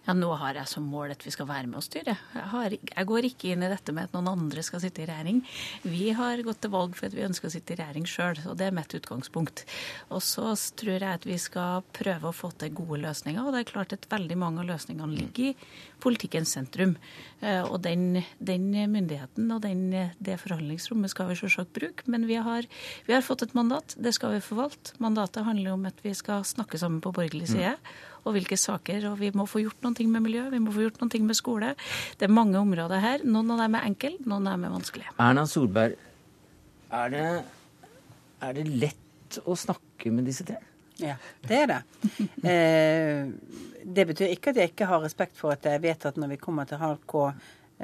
[0.05, 2.13] Ja, nå har jeg som mål at vi skal være med å styre.
[2.35, 5.07] Jeg, har, jeg, går ikke inn i dette med at noen andre skal sitte i
[5.09, 5.41] regjering.
[5.89, 8.59] Vi har gått til valg for at vi ønsker å sitte i regjering sjøl, og
[8.61, 9.65] det er mitt utgangspunkt.
[10.13, 13.65] Og så tror jeg at vi skal prøve å få til gode løsninger, og det
[13.65, 15.57] er klart at veldig mange av løsningene ligger i
[16.05, 16.99] politikkens sentrum.
[17.41, 19.87] Eh, og den, den myndigheten og den,
[20.21, 22.69] det forhandlingsrommet skal vi selvsagt bruke, men vi har,
[23.09, 24.99] vi har fått et mandat, det skal vi forvalte.
[25.01, 27.79] Mandatet handler om at vi skal snakke sammen på borgerlig side.
[27.81, 29.09] Mm og hvilke saker.
[29.13, 31.73] Og vi må få gjort noe med miljø, vi må få gjort noe med skole.
[32.19, 33.25] Det er mange områder her.
[33.25, 35.17] Noen av dem er enkle, noen av dem er vanskelige.
[35.23, 35.97] Erna Solberg,
[36.95, 37.27] er det,
[38.45, 40.61] er det lett å snakke med disse tre?
[41.03, 41.17] Ja,
[41.49, 41.83] det er det.
[42.45, 43.27] Eh,
[43.85, 46.41] det betyr ikke at jeg ikke har respekt for at jeg vet at når vi
[46.41, 47.01] kommer til halv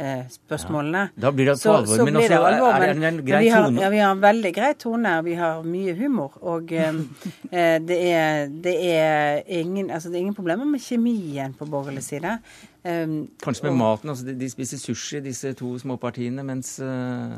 [0.01, 0.99] Eh, spørsmålene.
[0.99, 1.87] Ja, da blir det på alvor.
[1.87, 3.83] Så, så men også, alvor, er det en grei vi har, tone?
[3.83, 5.13] Ja, vi har en veldig grei tone.
[5.27, 6.39] Vi har mye humor.
[6.41, 6.89] Og eh,
[7.51, 12.07] eh, det, er, det, er ingen, altså, det er ingen problemer med kjemien på borgerlig
[12.07, 12.39] side.
[12.81, 14.09] Um, Kanskje med og, maten.
[14.09, 17.37] altså de, de, spiser sushi, disse to småpartiene, mens uh...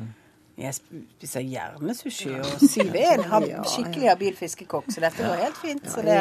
[0.62, 5.58] Jeg spiser gjerne sushi, og Siv er en skikkelig habil fiskekokk, så dette går helt
[5.58, 5.88] fint.
[5.90, 6.18] Så det,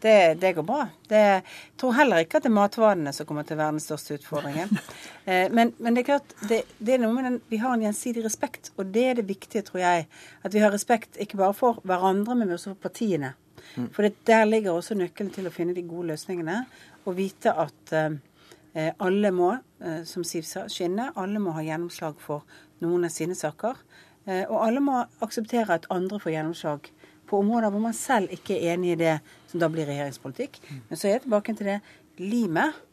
[0.00, 0.84] det, det, går bra.
[1.10, 3.84] Det, jeg tror heller ikke at det er matvanene som kommer til å være den
[3.84, 4.74] største utfordringen.
[5.28, 7.82] Eh, men, men, det er klart, det, det er noe med den, vi har en
[7.84, 10.06] gjensidig respekt, og det er det viktige, tror jeg.
[10.40, 13.34] At vi har respekt ikke bare for hverandre, men også for partiene.
[13.74, 16.62] For For der ligger også nøkkelen til å finne de gode løsningene.
[17.04, 18.16] Og vite at eh,
[18.74, 19.52] eh, alle må,
[19.84, 21.10] eh, som Siv sa, skinne.
[21.16, 22.46] Alle må ha gjennomslag for
[22.80, 23.76] noen av sine saker.
[24.28, 26.90] Eh, og alle må akseptere at andre får gjennomslag
[27.28, 29.16] på områder hvor man selv ikke er enig i det
[29.50, 30.60] som da blir regjeringspolitikk.
[30.88, 31.80] Men så er jeg tilbake til det
[32.18, 32.84] limet.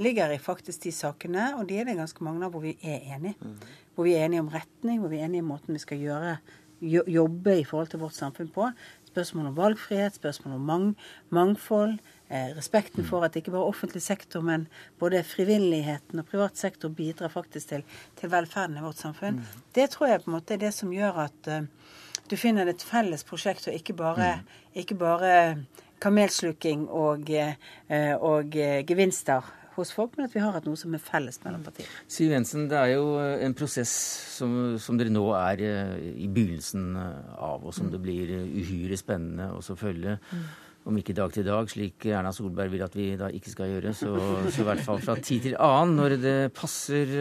[0.00, 3.02] ligger i faktisk de sakene, og de er det ganske mange av hvor vi er
[3.14, 3.34] enige.
[3.94, 6.36] Hvor vi er enige om retning, hvor vi er enige om måten vi skal gjøre,
[6.80, 8.70] jobbe i forhold til vårt samfunn på.
[9.10, 10.96] Spørsmål om valgfrihet, spørsmål om mang,
[11.28, 11.98] mangfold.
[12.30, 14.68] Eh, respekten for at ikke bare offentlig sektor, men
[14.98, 17.82] både frivilligheten og privat sektor bidrar faktisk til,
[18.20, 19.40] til velferden i vårt samfunn.
[19.40, 19.64] Mm.
[19.74, 21.66] Det tror jeg på en måte er det som gjør at uh,
[22.30, 24.66] du finner et felles prosjekt, og ikke bare, mm.
[24.84, 25.32] ikke bare
[26.00, 30.94] kamelsluking og, uh, og uh, gevinster hos folk, men at vi har hatt noe som
[30.96, 31.90] er felles mellom partiene.
[32.10, 33.92] Siv Jensen, det er jo eh, en prosess
[34.36, 37.94] som, som, dere nå er eh, i begynnelsen eh, av, og som mm.
[37.94, 40.18] det blir uhyre spennende å følge.
[40.32, 40.50] Mm.
[40.90, 43.90] Om ikke dag til dag, slik Erna Solberg vil at vi da ikke skal gjøre,
[43.94, 44.14] så,
[44.48, 47.12] så i hvert fall fra tid til annen, når det passer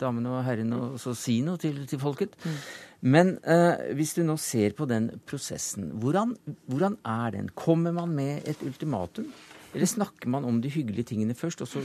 [0.00, 2.38] damene og herrene å si noe til, til folket.
[2.40, 2.56] Mm.
[3.00, 6.34] Men eh, hvis du nå ser på den prosessen, hvordan,
[6.68, 7.48] hvordan er den?
[7.56, 9.30] Kommer man med et ultimatum?
[9.72, 11.80] Eller snakker man om de hyggelige tingene først, og så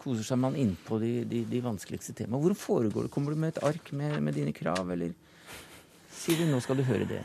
[0.00, 2.42] koser seg man innpå de, de, de vanskeligste temaene?
[2.42, 3.14] Hvordan foregår det?
[3.14, 5.14] Kommer du med et ark med, med dine krav, eller
[6.10, 7.22] sier du nå skal du høre det?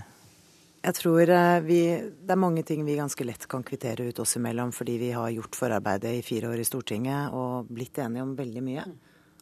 [0.82, 4.38] Jeg tror eh, vi, det er mange ting vi ganske lett kan kvittere ut oss
[4.38, 8.38] imellom, fordi vi har gjort forarbeidet i fire år i Stortinget og blitt enige om
[8.38, 8.86] veldig mye.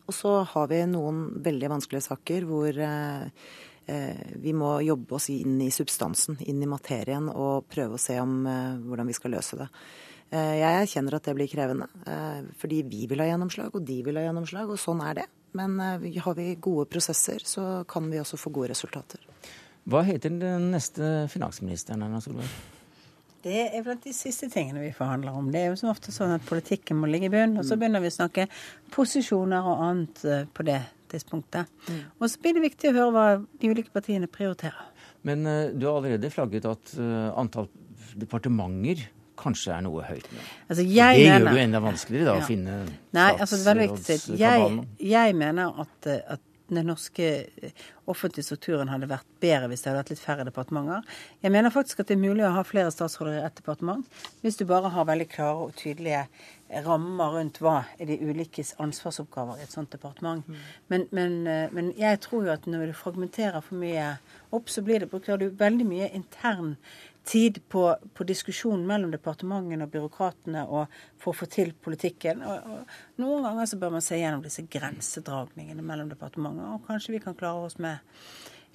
[0.10, 3.50] Og så har vi noen veldig vanskelige saker hvor eh,
[3.90, 8.20] Eh, vi må jobbe oss inn i substansen, inn i materien, og prøve å se
[8.22, 9.70] om eh, hvordan vi skal løse det.
[10.30, 11.88] Jeg erkjenner at det blir krevende,
[12.62, 15.24] fordi vi vil ha gjennomslag, og de vil ha gjennomslag, og sånn er det.
[15.58, 19.26] Men har vi gode prosesser, så kan vi også få gode resultater.
[19.90, 22.78] Hva heter den neste finansministeren, Erna Solberg?
[23.44, 25.50] Det er blant de siste tingene vi forhandler om.
[25.54, 27.82] Det er jo som ofte sånn at politikken må ligge i bunnen, og så mm.
[27.84, 28.48] begynner vi å snakke
[28.96, 30.24] posisjoner og annet
[30.56, 31.70] på det tidspunktet.
[31.88, 32.02] Mm.
[32.20, 34.90] Og så blir det viktig å høre hva de ulike partiene prioriterer.
[35.28, 37.70] Men uh, du har allerede flagget at uh, antall
[38.20, 39.08] departementer
[39.40, 40.42] kanskje er noe høyt nå.
[40.68, 42.44] Altså, det mener, gjør det jo enda vanskeligere da, ja.
[42.44, 42.78] å finne
[43.16, 44.18] Nei, altså, det er viktig.
[44.40, 44.74] Jeg,
[45.12, 46.44] jeg mener at, eh, at
[46.76, 47.30] den norske
[48.10, 51.18] offentlige strukturen hadde vært bedre hvis det hadde vært litt færre departementer.
[51.44, 54.60] Jeg mener faktisk at det er mulig å ha flere statsråder i ett departement, hvis
[54.60, 56.26] du bare har veldig klare og tydelige
[56.86, 60.46] rammer rundt hva er de ulikes ansvarsoppgaver i et sånt departement.
[60.46, 60.58] Mm.
[60.92, 64.12] Men, men, eh, men, jeg tror jo at når du fragmenterer for mye
[64.54, 66.76] opp, så blir det, bruker du veldig mye intern
[67.30, 72.42] tid på, på diskusjon mellom departementene og byråkratene og for å få til politikken.
[72.42, 76.72] Og, og noen ganger så bør man se gjennom disse grensedragningene mellom departementer.
[76.74, 78.02] Og kanskje vi kan klare oss med,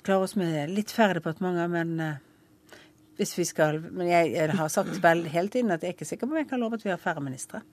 [0.06, 2.78] klare oss med litt færre departementer, men uh,
[3.18, 6.12] hvis vi skal, men jeg, jeg har sagt vel hele tiden at jeg er ikke
[6.12, 7.64] sikker på om jeg kan love at vi har færre ministre.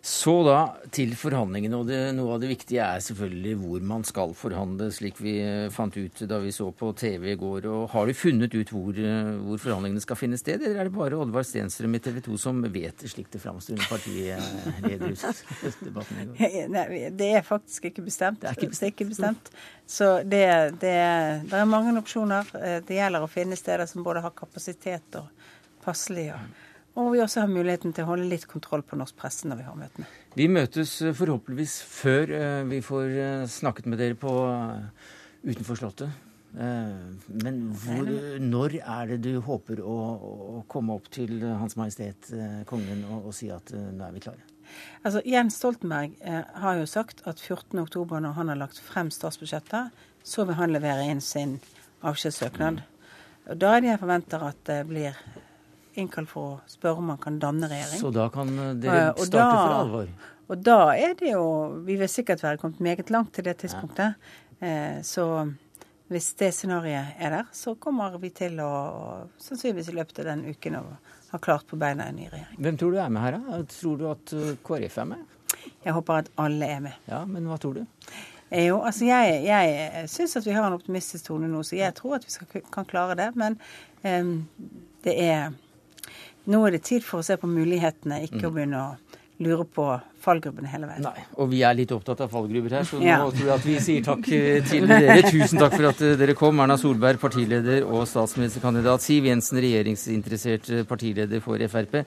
[0.00, 1.76] Så da til forhandlingene.
[1.76, 5.70] og det, Noe av det viktige er selvfølgelig hvor man skal forhandle, slik vi eh,
[5.74, 7.66] fant ut da vi så på TV i går.
[7.66, 10.94] og Har du funnet ut hvor, eh, hvor forhandlingene skal finne sted, eller er det
[10.94, 16.36] bare Oddvar Stenstrøm i TV 2 som vet slik det framstår under partilederdebatten i går?
[16.76, 16.86] Nei,
[17.18, 18.40] det er faktisk ikke bestemt.
[18.42, 18.78] Det er ikke bestemt.
[18.78, 19.46] Det er ikke bestemt.
[19.88, 20.46] Så det,
[20.78, 20.98] det,
[21.50, 22.44] det, er mange opsjoner.
[22.62, 25.26] Eh, det gjelder å finne steder som både har kapasitet og
[25.82, 26.30] passelig.
[26.36, 26.67] og
[26.98, 29.66] og vi også har muligheten til å holde litt kontroll på norsk presse når vi
[29.68, 30.08] har møtene.
[30.38, 34.34] Vi møtes eh, forhåpentligvis før eh, vi får eh, snakket med dere på
[35.46, 36.24] utenfor Slottet.
[36.58, 38.08] Men hvor,
[38.40, 42.30] når er det du håper å, å, komme opp til Hans Majestet
[42.66, 44.48] Kongen og, og si at nå er vi klare?
[45.02, 49.92] Altså, Jens Stoltenberg eh, har jo sagt at 14.10, når han har lagt frem statsbudsjettet,
[50.24, 51.58] så vil han levere inn sin
[52.06, 52.82] avskjedssøknad.
[53.48, 55.16] Og Da er det jeg forventer at det blir
[55.98, 58.00] innkalt for å spørre om man kan danne regjering.
[58.00, 60.12] Så da kan eh, dere starte da, for alvor?
[60.48, 61.44] Og da er det jo
[61.84, 64.14] Vi vil sikkert være kommet meget langt til det tidspunktet.
[64.60, 64.68] Ja.
[64.68, 65.26] Eh, så
[66.08, 68.70] hvis det scenarioet er der, så kommer vi til å
[69.44, 70.84] sannsynligvis i løpet av den uken å
[71.28, 72.56] ha klart på beina en ny regjering.
[72.64, 73.60] Hvem tror du er med her, da?
[73.74, 75.36] Tror du at eh, KrF er med?
[75.84, 77.06] Jeg håper at alle er med.
[77.10, 77.84] Ja, Men hva tror du?
[78.48, 82.16] Jo, altså Jeg, jeg syns at vi har en optimistisk tone nå, så jeg tror
[82.16, 83.28] at vi skal, kan klare det.
[83.36, 83.58] Men
[84.00, 84.46] um,
[85.04, 85.50] det er
[86.48, 88.48] nå er det tid for å se på mulighetene, ikke mm.
[88.48, 89.84] å begynne å lure på
[90.18, 91.04] fallgrubbene hele veien.
[91.06, 93.20] Nei, og vi er litt opptatt av fallgrupper her, så ja.
[93.22, 94.24] nå tror jeg at vi sier takk
[94.70, 95.20] til dere.
[95.28, 96.58] Tusen takk for at dere kom.
[96.64, 99.04] Erna Solberg, partileder og statsministerkandidat.
[99.04, 102.00] Siv Jensen, regjeringsinteressert partileder for Frp.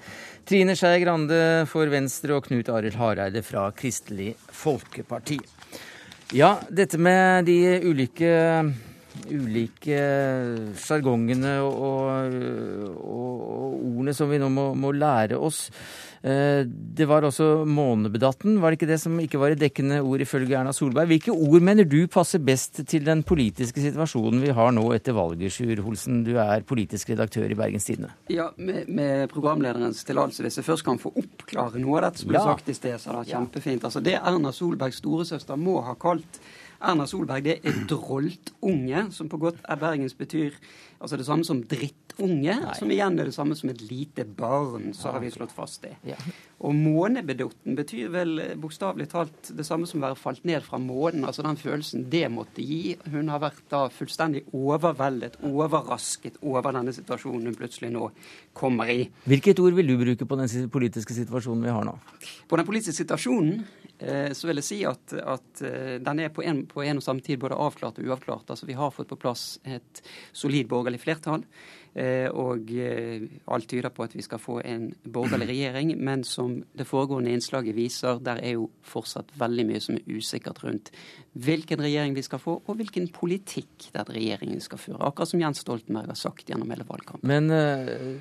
[0.48, 5.40] Trine Skei Grande for Venstre og Knut Arild Hareide fra Kristelig Folkeparti.
[6.36, 8.32] Ja, dette med de ulike
[9.30, 10.00] ulike
[10.80, 12.38] sjargongene og, og,
[13.02, 15.68] og, ordene som vi nå må, må lære oss.
[16.22, 20.22] Eh, det var også månebedatten, var det ikke det som ikke var et dekkende ord
[20.22, 21.10] ifølge Erna Solberg?
[21.10, 25.56] Hvilke ord mener du passer best til den politiske situasjonen vi har nå etter valget,
[25.56, 26.22] Sjur Holsen?
[26.28, 28.14] Du er politisk redaktør i Bergens Tidende.
[28.30, 32.30] Ja, med, med programlederens tillatelse, hvis jeg først kan få oppklare noe av dette som
[32.30, 32.46] ble ja.
[32.52, 33.90] sagt i sted, så er det kjempefint.
[33.90, 36.42] Altså, det Erna Solbergs storesøster må ha kalt
[36.82, 40.56] Erna Solberg det er droltunge, som på godt er Bergens betyr
[41.02, 42.74] altså det samme som drittunge, Nei.
[42.78, 44.92] som igjen er det samme som et lite barn.
[44.98, 45.96] Så har vi slått fast det.
[46.06, 46.18] Ja.
[46.62, 51.26] Og månebedotten betyr vel bokstavelig talt det samme som å være falt ned fra månen.
[51.26, 52.96] Altså den følelsen det måtte gi.
[53.10, 58.12] Hun har vært da fullstendig overveldet, overrasket over denne situasjonen hun plutselig nå
[58.58, 59.08] kommer i.
[59.26, 61.98] Hvilket ord vil du bruke på den politiske situasjonen vi har nå?
[62.50, 63.81] På den politiske situasjonen Eh,
[64.34, 67.22] så vil jeg si at, at eh, den er på en, på en, og samme
[67.26, 68.50] tid både avklart og uavklart.
[68.50, 70.02] Altså Vi har fått på plass et
[70.34, 71.46] solid borgerlig flertall.
[71.94, 75.94] Eh, og eh, alt tyder på at vi skal få en borgerlig regjering.
[76.00, 80.64] Men som det foregående innslaget viser, der er jo fortsatt veldig mye som er usikkert
[80.64, 80.94] rundt
[81.32, 85.00] hvilken regjering vi skal få, og hvilken politikk den regjeringen skal føre.
[85.08, 87.24] Akkurat som Jens Stoltenberg har sagt gjennom hele valgkampen.
[87.28, 88.20] Men uh,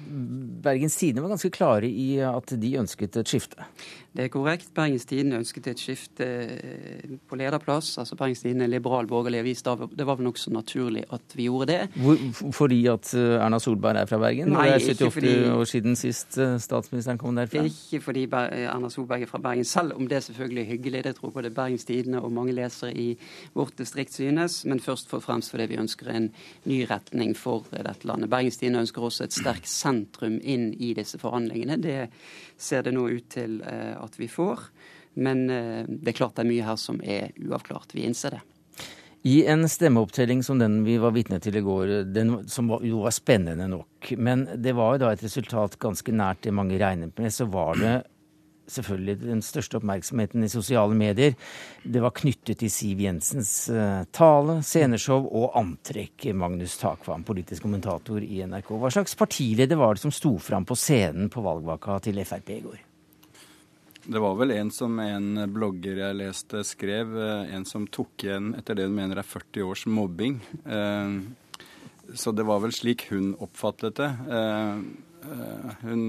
[0.62, 3.66] Bergens Tidende var ganske klare i at de ønsket et skifte?
[4.14, 4.70] Det er korrekt.
[4.74, 6.28] Bergens Tidende ønsket et skifte
[7.30, 7.96] på lederplass.
[8.02, 9.64] Altså Bergens Tidende er liberal borgerlig avis.
[9.66, 11.80] Det var vel nokså naturlig at vi gjorde det.
[11.98, 12.22] Hvor,
[12.54, 14.50] fordi at Erna Solberg er fra Bergen?
[14.54, 17.62] Nei, det er 78 fordi, år siden sist eh, statsministeren kom derfra.
[17.66, 21.04] Ikke fordi Erna Solberg er fra Bergen, selv om det selvfølgelig er hyggelig.
[21.06, 22.99] Det tror både Bergens Tidende og mange lesere i
[23.56, 24.60] vårt distrikt synes.
[24.68, 26.30] Men først og fremst fordi vi ønsker en
[26.68, 28.30] ny retning for dette landet.
[28.32, 31.80] Bergens Tidende ønsker også et sterkt sentrum inn i disse forhandlingene.
[31.80, 31.98] Det
[32.60, 34.68] ser det nå ut til eh, at vi får.
[35.20, 37.96] Men eh, det er klart det er mye her som er uavklart.
[37.96, 38.44] Vi innser det.
[39.22, 43.12] I en stemmeopptelling som den vi var vitne til i går, den, som jo var
[43.12, 47.28] spennende nok, men det var jo da et resultat ganske nært det mange regnet med,
[47.34, 47.92] så var det
[48.70, 51.36] selvfølgelig den største oppmerksomheten i sosiale medier.
[51.82, 56.30] Det var knyttet til Siv Jensens uh, tale, sceneshow og antrekk.
[56.36, 58.70] Magnus Takvam, politisk kommentator i NRK.
[58.80, 62.62] Hva slags partileder var det som sto fram på scenen på valgvaka til Frp i
[62.68, 62.86] går?
[64.10, 67.12] Det var vel en som en blogger jeg leste, skrev.
[67.20, 70.40] Eh, en som tok igjen etter det hun mener er 40 års mobbing.
[70.64, 71.20] Eh,
[72.16, 74.08] så det var vel slik hun oppfattet det.
[75.24, 76.04] Eh, hun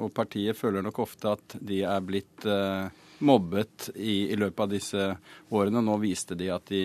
[0.00, 2.46] og partiet føler nok ofte at de er blitt
[3.20, 5.06] mobbet i, i løpet av disse
[5.50, 5.82] årene.
[5.84, 6.84] Nå viste de at de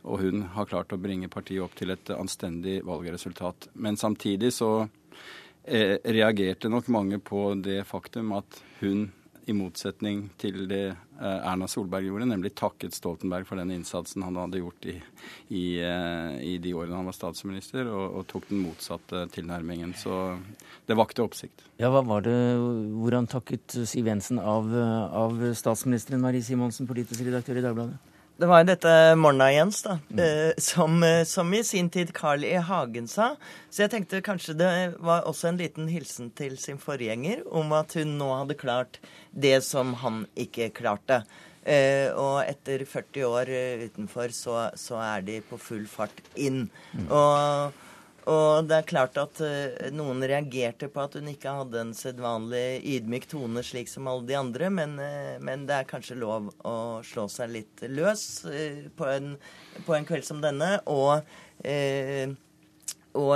[0.00, 3.66] og hun har klart å bringe partiet opp til et anstendig valgresultat.
[3.76, 4.88] Men samtidig så
[5.68, 9.10] reagerte nok mange på det faktum at hun
[9.50, 14.38] i motsetning til det eh, Erna Solberg gjorde, nemlig takket Stoltenberg for den innsatsen han
[14.40, 14.96] hadde gjort i,
[15.48, 19.94] i, eh, i de årene han var statsminister, og, og, tok den motsatte tilnærmingen.
[19.98, 20.20] Så
[20.88, 21.66] det vakte oppsikt.
[21.80, 22.36] Ja, hva var det,
[23.00, 28.09] Hvordan takket Siv Jensen av, av statsministeren Marie Simonsen, politisk redaktør i Dagbladet?
[28.40, 30.20] Det var jo dette Morna Jens, da, mm.
[30.24, 32.54] Eh, som, eh, som, i sin tid Carl I.
[32.64, 33.34] Hagen sa.
[33.68, 34.70] Så jeg tenkte kanskje det
[35.04, 38.96] var også en liten hilsen til sin forgjenger om at hun nå hadde klart
[39.30, 41.20] det som han ikke klarte.
[41.68, 43.52] Eh, og etter 40 år
[43.84, 46.64] utenfor så, så er de på full fart inn.
[46.96, 47.06] Mm.
[47.12, 47.84] Og
[48.28, 52.82] og det er klart at uh, noen reagerte på at hun ikke hadde en sedvanlig
[52.96, 56.74] ydmyk tone slik som alle de andre, men, uh, men det er kanskje lov å
[57.06, 59.32] slå seg litt løs uh, på, en,
[59.86, 60.74] på, en, kveld som denne.
[60.90, 61.24] Og,
[63.20, 63.34] og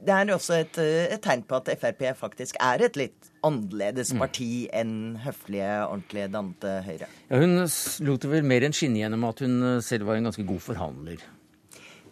[0.00, 4.20] det er også et, et, tegn på at Frp faktisk er et litt annerledes mm.
[4.20, 4.70] parti mm.
[4.80, 7.10] enn høflige, ordentlige, dante Høyre.
[7.30, 7.60] Ja, hun
[8.06, 11.28] lot det vel mer enn skinne gjennom at hun selv var en ganske god forhandler.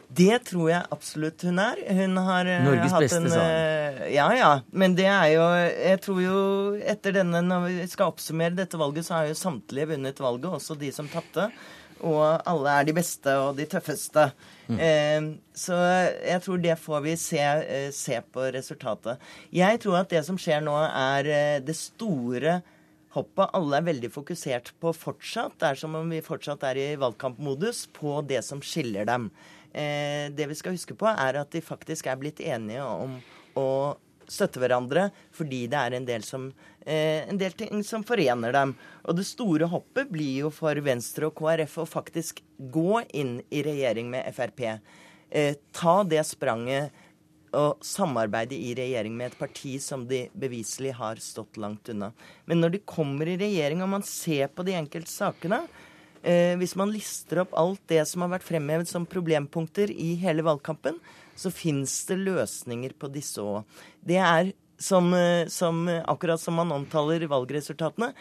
[0.08, 1.80] Det tror jeg absolutt hun er.
[1.98, 3.56] Hun har eh, Norges hatt beste, en sa hun.
[3.56, 4.52] Eh, ja, ja.
[4.72, 6.38] Men det er jo Jeg tror jo
[6.80, 10.78] etter denne, når vi skal oppsummere dette valget, så har jo samtlige vunnet valget, også
[10.80, 11.50] de som tapte.
[11.98, 14.30] Og alle er de beste og de tøffeste.
[14.70, 14.80] Mm.
[14.80, 19.20] Eh, så jeg tror det får vi se, eh, se, på resultatet.
[19.52, 22.60] Jeg tror at det som skjer nå, er det store
[23.16, 25.56] hoppet alle er veldig fokusert på fortsatt.
[25.60, 29.30] Det er som om vi fortsatt er i valgkampmodus på det som skiller dem.
[29.72, 33.18] Eh, det vi skal huske på, er at de faktisk er blitt enige om
[33.58, 33.68] å
[34.28, 36.48] støtte hverandre fordi det er en del, som,
[36.84, 38.76] eh, en del ting som forener dem.
[39.04, 43.62] Og det store hoppet blir jo for Venstre og KrF å faktisk gå inn i
[43.62, 44.80] regjering med Frp.
[45.30, 46.90] Eh, ta det spranget
[47.56, 52.12] og samarbeide i regjering med et parti som de beviselig har stått langt unna.
[52.44, 55.62] Men når de kommer i regjering og man ser på de enkelte sakene,
[56.22, 60.46] eh, hvis man lister opp alt det som har vært fremhevet som problempunkter i hele
[60.46, 60.98] valgkampen,
[61.38, 63.62] så fins det løsninger på disse òg.
[64.02, 65.10] Det er som,
[65.50, 68.12] som, akkurat som man omtaler valgresultatene,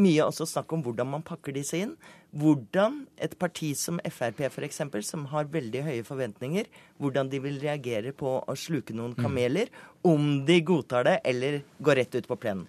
[0.00, 1.94] mye også snakk om hvordan man pakker disse inn.
[2.34, 6.66] Hvordan et parti som Frp f.eks., som har veldig høye forventninger,
[6.98, 9.22] hvordan de vil reagere på å sluke noen mm.
[9.22, 9.70] kameler,
[10.02, 12.66] om de godtar det eller går rett ut på plenen.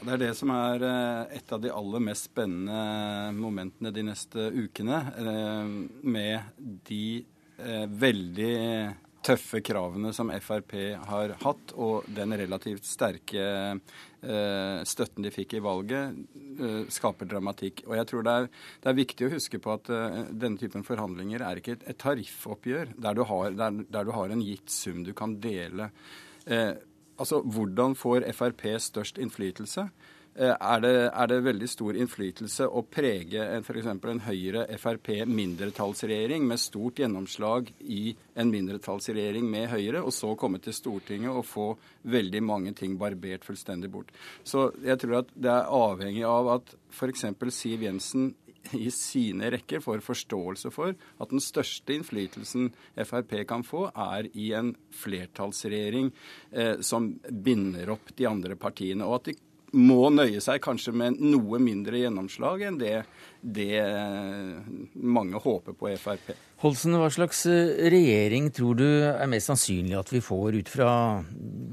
[0.00, 4.04] Ja, det er det som er eh, et av de aller mest spennende momentene de
[4.06, 5.00] neste ukene.
[5.20, 5.74] Eh,
[6.08, 7.02] med de
[7.60, 8.54] eh, veldig
[9.20, 10.72] tøffe kravene som Frp
[11.04, 13.76] har hatt, og den relativt sterke
[14.88, 16.16] støtten de fikk i valget,
[16.92, 17.82] skaper dramatikk.
[17.84, 18.48] Og jeg tror det er,
[18.80, 19.92] det er viktig å huske på at
[20.32, 24.44] denne typen forhandlinger er ikke et tariffoppgjør der du, har, der, der du, har, en
[24.44, 25.90] gitt sum du kan dele.
[26.48, 26.72] Eh,
[27.20, 29.90] altså, Hvordan får Frp størst innflytelse?
[30.38, 33.86] Eh, er det, er det, veldig stor innflytelse å prege f.eks.
[33.90, 41.34] en Høyre-Frp-mindretallsregjering med stort gjennomslag i en mindretallsregjering med Høyre, og så komme til Stortinget
[41.34, 41.74] og få
[42.14, 44.12] veldig mange ting barbert fullstendig bort.
[44.46, 47.26] Så jeg tror at det er avhengig av at f.eks.
[47.50, 48.30] Siv Jensen
[48.78, 54.50] i sine rekker får forståelse for at den største innflytelsen Frp kan få, er i
[54.56, 56.10] en flertallsregjering
[56.52, 59.06] eh, som binder opp de andre partiene.
[59.06, 59.38] og at de
[59.76, 62.94] må nøye seg kanskje med noe mindre gjennomslag enn det,
[63.40, 63.82] det
[64.94, 66.32] mange håper på Frp.
[66.60, 70.90] Holsen, hva slags eh, regjering tror du er mest sannsynlig at vi får ut fra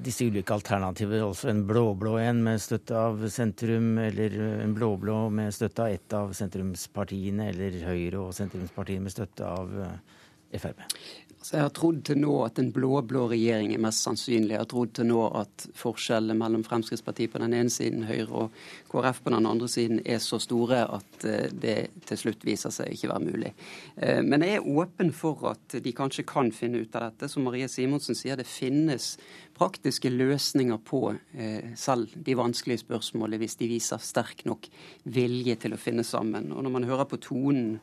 [0.05, 1.25] disse ulike alternativer?
[1.25, 6.15] Altså en blå-blå en med støtte av sentrum, eller en blå-blå med støtte av ett
[6.15, 9.97] av sentrumspartiene, eller Høyre og sentrumspartiene med støtte av eh,
[10.57, 10.85] Frp?
[11.47, 14.51] Så jeg har trodd til nå at en blå-blå regjering er mest sannsynlig.
[14.51, 18.57] Jeg har trodd til nå at forskjellene mellom Fremskrittspartiet på den ene siden, Høyre og
[18.91, 21.75] KrF på den andre siden er så store at eh, det
[22.09, 23.53] til slutt viser seg ikke være mulig.
[23.95, 27.31] Eh, men jeg er åpen for at de kanskje kan finne ut av dette.
[27.31, 29.13] Som Marie Simonsen sier, det finnes
[29.55, 34.67] praktiske løsninger på eh, selv de vanskelige spørsmålene hvis de viser sterk nok
[35.15, 36.51] vilje til å finne sammen.
[36.51, 37.77] Og når man hører på tonen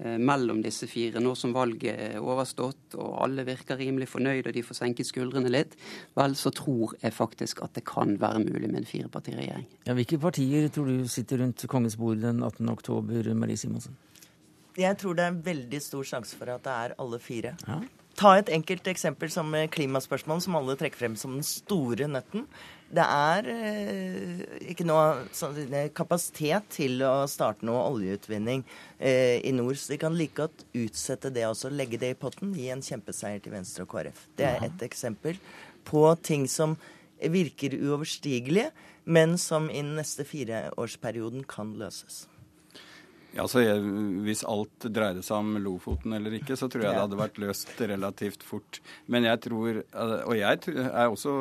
[0.00, 4.64] mellom disse fire, nå som valget er overstått og alle virker rimelig fornøyd og de
[4.64, 5.76] får senket skuldrene litt,
[6.16, 9.66] vel, så tror jeg faktisk at det kan være mulig med en firepartiregjering.
[9.88, 12.68] Ja, hvilke partier tror du sitter rundt kongens bord den 18.
[12.72, 13.98] oktober, Marie Simonsen?
[14.78, 17.56] Jeg tror det er en veldig stor sjanse for at det er alle fire.
[17.66, 17.80] Ja.
[18.20, 22.44] Ta et enkelt eksempel som klimaspørsmål, som alle trekker frem som den store nøtten
[22.90, 24.40] det er eh,
[24.72, 28.64] ikke noe kapasitet til å starte noe oljeutvinning
[28.98, 29.78] eh, i nord.
[29.78, 33.42] Så de kan like godt utsette det også, legge det i potten, gi en kjempeseier
[33.44, 34.24] til Venstre og KrF.
[34.38, 35.38] Det er et eksempel
[35.86, 36.74] på ting som
[37.20, 38.72] virker uoverstigelige,
[39.04, 42.24] men som i den neste fireårsperioden kan løses.
[43.36, 43.82] Ja, så jeg,
[44.24, 47.72] Hvis alt dreide seg om Lofoten eller ikke, så tror jeg det hadde vært løst
[47.78, 48.80] relativt fort.
[49.10, 51.34] Men jeg tror, og jeg er også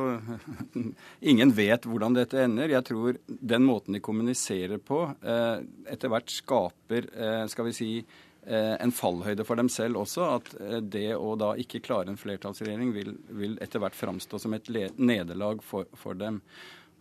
[1.33, 2.75] Ingen vet hvordan dette ender.
[2.75, 7.89] Jeg tror den måten de kommuniserer på, eh, etter hvert skaper eh, skal vi si,
[8.45, 10.29] eh, en fallhøyde for dem selv også.
[10.37, 10.53] At
[10.93, 15.65] det å da ikke klare en flertallsregjering vil, vil etter hvert framstå som et nederlag
[15.65, 16.43] for, for dem.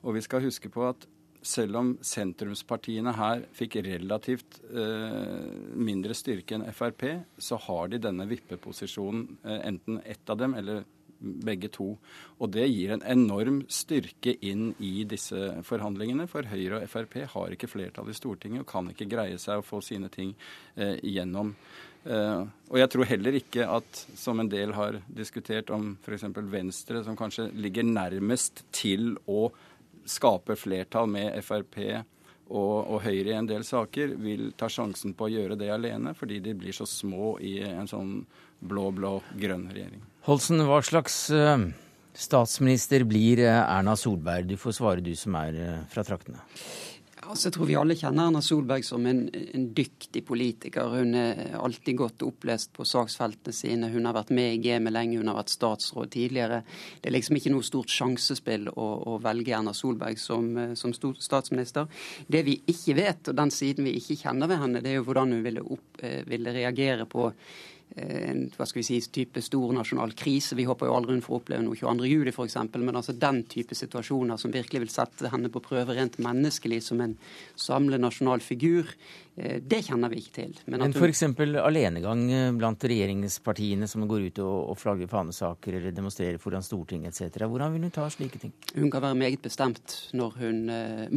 [0.01, 1.09] Og vi skal huske på at
[1.43, 5.49] selv om sentrumspartiene her fikk relativt eh,
[5.79, 7.05] mindre styrke enn Frp,
[7.39, 10.85] så har de denne vippeposisjonen, eh, enten ett av dem eller
[11.19, 11.93] begge to.
[12.39, 17.55] Og det gir en enorm styrke inn i disse forhandlingene, for Høyre og Frp har
[17.55, 20.35] ikke flertall i Stortinget og kan ikke greie seg å få sine ting
[20.77, 21.55] eh, gjennom.
[22.09, 26.25] Uh, og jeg tror heller ikke at, som en del har diskutert om f.eks.
[26.49, 29.49] Venstre, som kanskje ligger nærmest til å
[30.09, 31.79] skaper flertall med Frp
[32.49, 36.15] og, og, Høyre i en del saker, vil ta sjansen på å gjøre det alene,
[36.17, 38.15] fordi de blir så små i en sånn
[38.65, 40.01] blå-blå-grønn regjering.
[40.29, 41.61] Holsen, hva slags uh,
[42.17, 44.49] statsminister blir uh, Erna Solberg?
[44.49, 46.41] Du får svare, du som er uh, fra traktene.
[47.27, 50.93] Altså, jeg tror vi alle kjenner Erna Solberg som en, en, dyktig politiker.
[50.93, 53.91] Hun er alltid godt opplest på saksfeltene sine.
[53.93, 56.61] Hun har vært med i gamet lenge, hun har vært statsråd tidligere.
[57.01, 61.91] Det er liksom ikke noe stort sjansespill å, å velge Erna Solberg som, som statsminister.
[62.31, 65.09] Det vi ikke vet, og den siden vi ikke kjenner ved henne, det er jo
[65.09, 69.43] hvordan hun ville, opp, eh, ville reagere på Eh, en hva skal vi si, type
[69.45, 70.57] stor nasjonal krise.
[70.59, 72.33] Vi håper jo aldri hun får oppleve noe 22.07.
[72.33, 72.59] f.eks.
[72.79, 77.03] Men altså den type situasjoner som virkelig vil sette henne på prøve rent menneskelig som
[77.05, 77.17] en
[77.59, 78.91] samlet nasjonal figur,
[79.37, 80.55] eh, det kjenner vi ikke til.
[80.67, 81.25] Men, Men f.eks.
[81.63, 87.45] alenegang eh, blant regjeringspartiene som går ut og, flagger fanesaker eller demonstrerer foran Stortinget etc.
[87.49, 88.55] Hvordan vil hun ta slike ting?
[88.77, 90.59] Hun kan være meget bestemt når hun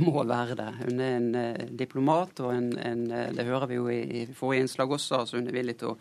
[0.01, 0.69] må være det.
[0.81, 3.03] Hun er en diplomat, og en, en,
[3.35, 5.21] det hører vi jo i, i forrige innslag også.
[5.21, 5.97] altså Hun er villig til å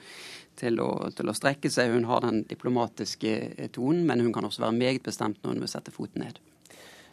[0.59, 1.95] til å, til å, strekke seg.
[1.95, 5.73] Hun har den diplomatiske tonen, men hun kan også være meget bestemt når hun vil
[5.73, 6.41] sette foten ned.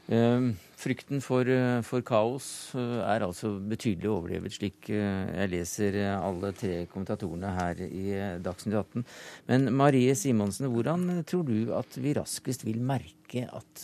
[0.07, 5.97] Ehm, frykten for, eh, for, kaos eh, er altså betydelig overdrevet, slik eh, jeg leser
[6.15, 8.05] alle tre kommentatorene her i
[8.39, 9.03] Dagsnytt 18.
[9.51, 13.83] Men Marie Simonsen, hvordan tror du at vi raskest vil merke at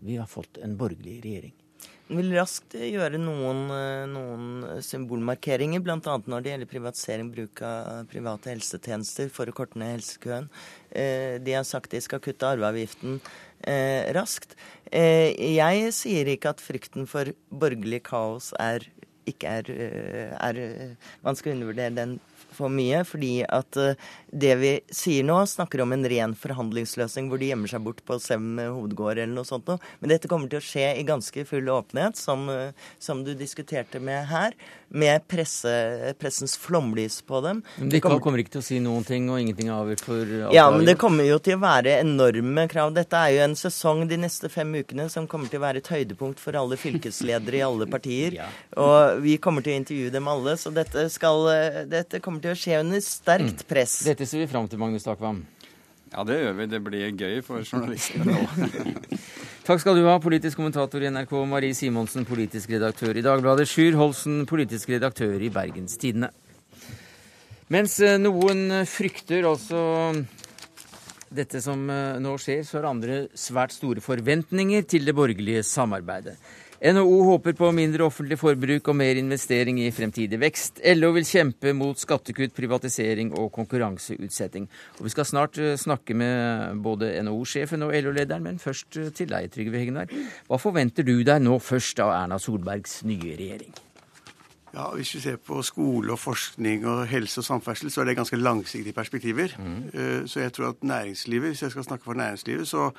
[0.00, 1.59] vi har fått en borgerlig regjering?
[2.18, 5.98] Vil raskt gjøre noen, eh, noen symbolmarkeringer, bl.a.
[6.00, 10.48] når det gjelder privatisering, bruk av private helsetjenester for å korte ned helsekøen.
[10.90, 13.20] Eh, de har sagt de skal kutte arveavgiften
[13.62, 14.56] eh, raskt.
[14.90, 18.88] Jeg sier ikke at frykten for borgerlig kaos er
[19.30, 19.68] ikke er,
[20.34, 20.56] er
[21.22, 22.16] Man skal undervurdere den
[22.56, 23.04] for mye.
[23.06, 23.78] Fordi at
[24.32, 28.18] det vi sier nå, snakker om en ren forhandlingsløsning hvor de gjemmer seg bort på
[28.22, 29.80] Sem hovedgård eller noe sånt noe.
[30.00, 34.00] Men dette kommer til å skje i ganske full åpenhet, som, eh, som du diskuterte
[34.00, 34.54] med her
[34.90, 35.70] med presse,
[36.18, 37.62] pressens flomlys på dem.
[37.78, 40.32] Men De kommer, kommer, ikke til å si noen ting, og ingenting er avgjort for
[40.48, 42.92] alt Ja, men det kommer jo til å være enorme krav.
[42.96, 45.90] Dette er jo en sesong de neste fem ukene som kommer til å være et
[45.94, 48.34] høydepunkt for alle fylkesledere i alle partier.
[48.40, 48.48] ja.
[48.82, 51.46] Og vi kommer til å intervjue dem alle, så dette, skal,
[51.90, 53.68] dette kommer til å skje under sterkt mm.
[53.70, 54.00] press.
[54.20, 55.38] Dette ser vi fram til, Magnus Takvam.
[56.12, 56.64] Ja, det gjør vi.
[56.68, 58.42] Det blir gøy for journalistene nå.
[59.64, 63.96] Takk skal du ha, politisk kommentator i NRK, Marie Simonsen, politisk redaktør i Dagbladet, Sjur
[63.96, 66.28] Holsen, politisk redaktør i Bergens Tidende.
[67.72, 69.80] Mens eh, noen frykter altså
[71.32, 76.36] dette som eh, nå skjer, så har andre svært store forventninger til det borgerlige samarbeidet.
[76.80, 80.78] NHO håper på mindre offentlig forbruk og mer investering i fremtidig vekst.
[80.96, 84.64] LO vil kjempe mot skattekutt, privatisering og konkurranseutsetting.
[84.96, 89.28] Og Vi skal snart eh, snakke med både NHO-sjefen og LO-lederen, men først eh, til
[89.28, 90.16] deg, Trygve Hegnar.
[90.48, 93.76] Hva forventer du deg nå først av Erna Solbergs nye regjering?
[94.72, 98.20] Ja, Hvis vi ser på skole og forskning og helse og samferdsel, så er det
[98.22, 99.52] ganske langsiktige perspektiver.
[99.58, 100.28] Mm.
[100.30, 102.92] Så jeg tror at næringslivet, hvis jeg skal snakke for næringslivet, så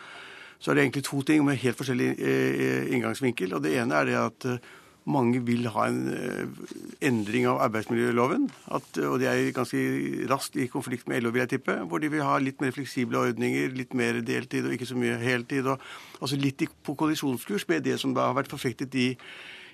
[0.62, 3.56] så er det egentlig to ting med helt forskjellig eh, inngangsvinkel.
[3.58, 4.68] og Det ene er det at eh,
[5.10, 6.68] mange vil ha en eh,
[7.08, 8.46] endring av arbeidsmiljøloven.
[8.78, 9.82] At, og de er ganske
[10.30, 11.80] raskt i konflikt med LO, vil jeg tippe.
[11.90, 15.18] Hvor de vil ha litt mer fleksible ordninger, litt mer deltid og ikke så mye
[15.24, 15.72] heltid.
[15.74, 15.82] Og,
[16.22, 19.08] altså litt på kollisjonskurs med det som da har vært forfektet i,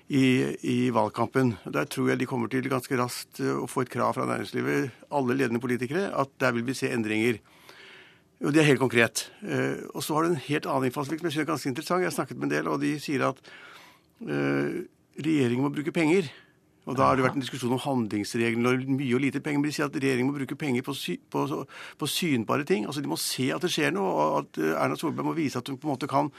[0.08, 0.24] i,
[0.64, 1.52] i, valgkampen.
[1.68, 5.36] Der tror jeg de kommer til ganske raskt å få et krav fra næringslivet, alle
[5.36, 7.42] ledende politikere, at der vil vi se endringer.
[8.38, 9.24] Jo, det er helt konkret.
[9.42, 12.04] Eh, og så har du en helt annen innfallsvinkel som jeg synes er ganske interessant.
[12.04, 13.40] Jeg har snakket med en del, og de sier at
[14.22, 14.76] uh,
[15.18, 16.30] regjeringen må bruke penger.
[16.88, 19.60] Og da har det vært en diskusjon om handlingsregelen og mye og lite penger.
[19.60, 21.44] Men de sier at regjeringen må bruke penger på, sy på,
[22.00, 22.86] på synbare ting.
[22.88, 25.60] Altså De må se at det skjer noe, og at eh, Erna Solberg må vise
[25.60, 26.30] at hun på en måte kan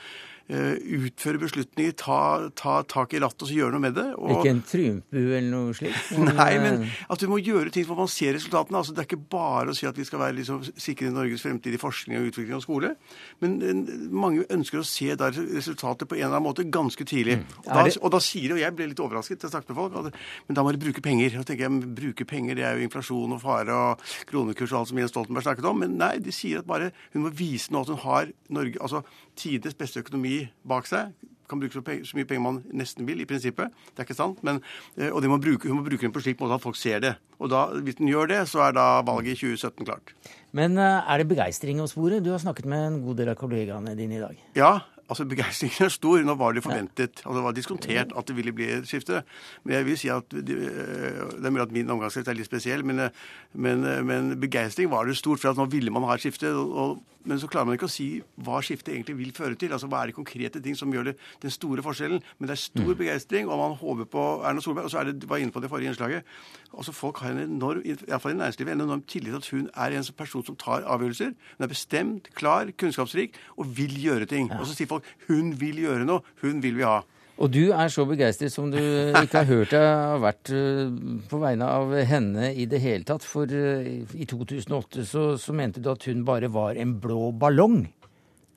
[0.49, 4.07] utføre beslutninger, ta, ta, tak i latt, og så gjøre noe med det.
[4.17, 4.31] Og...
[4.39, 6.09] Ikke en triumfbue eller noe slikt?
[6.25, 8.79] Nei, men eh, at du må gjøre ting hvor man ser resultatene.
[8.81, 11.77] Altså, det er ikke bare å si at vi skal være liksom, sikre Norges fremtid
[11.77, 12.95] i forskning og utvikling av skole.
[13.43, 17.39] Men mange ønsker å se der resultatet på en eller annen måte ganske tidlig.
[17.43, 17.45] Mm.
[17.59, 20.19] Og, da, og, da, sier og jeg ble litt overrasket, jeg snakket med folk,
[20.49, 21.37] men da må de bruke penger.
[21.41, 24.93] Og tenker jeg, bruke penger, det er jo inflasjon og fare og kronekurs og alt
[24.93, 25.81] som Jens Stoltenberg snakket om.
[25.85, 29.05] Men nei, de sier at bare hun må vise nå at hun har Norge, altså
[29.39, 31.13] tidenes beste økonomi bak seg.
[31.49, 33.73] Kan bruke så, så, mye penger man nesten vil, i prinsippet.
[33.89, 34.43] Det er ikke sant.
[34.45, 34.59] Men,
[34.99, 37.15] eh, og må bruke, hun må bruke den på slik måte at folk ser det.
[37.41, 40.13] Og da, hvis den gjør det, så er da valget i 2017 klart.
[40.53, 42.21] Men eh, er det begeistring å spore?
[42.21, 44.45] Du har snakket med en god del av kollegaene dine i dag.
[44.59, 44.73] Ja,
[45.09, 46.21] Altså, Begeistringen er stor.
[46.25, 49.23] Nå var det forventet, altså det var diskontert at det ville bli et skifte.
[49.63, 53.09] Men jeg vil si at Det er mulig at min omgangskrets er litt spesiell, men,
[53.53, 55.39] men, men begeistring var det stort.
[55.39, 56.53] For at nå ville man ha et skifte.
[56.53, 58.07] Og, men så klarer man ikke å si
[58.45, 59.73] hva skiftet egentlig vil føre til.
[59.75, 62.21] Altså Hva er de konkrete ting som gjør det, den store forskjellen.
[62.37, 62.97] Men det er stor mm.
[63.01, 64.87] begeistring, og man håper på Erna Solberg.
[64.87, 66.37] Og så er det, var inne på det forrige innslaget.
[66.69, 69.97] Altså Folk har en enorm, iallfall i næringslivet, en enorm tillit til at hun er
[69.97, 71.33] en person som tar avgjørelser.
[71.57, 74.51] Hun er bestemt, klar, kunnskapsrik og vil gjøre ting.
[74.59, 77.01] Og så sier folk folk hun vil gjøre noe, hun vil vi ha.
[77.39, 80.89] Og du er så begeistret som du ikke har hørt deg har vært eh,
[81.29, 83.23] på vegne av henne i det hele tatt.
[83.23, 87.85] For eh, i 2008 så, så mente du at hun bare var en blå ballong.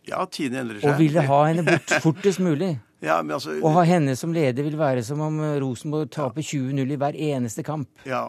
[0.08, 0.90] Ja, tidene endrer seg.
[0.90, 2.74] Og ville ha henne bort fortest mulig.
[3.02, 3.56] Ja, men altså...
[3.58, 7.64] Å ha henne som leder vil være som om Rosenborg taper 20-0 i hver eneste
[7.66, 7.88] kamp.
[8.06, 8.28] Ja,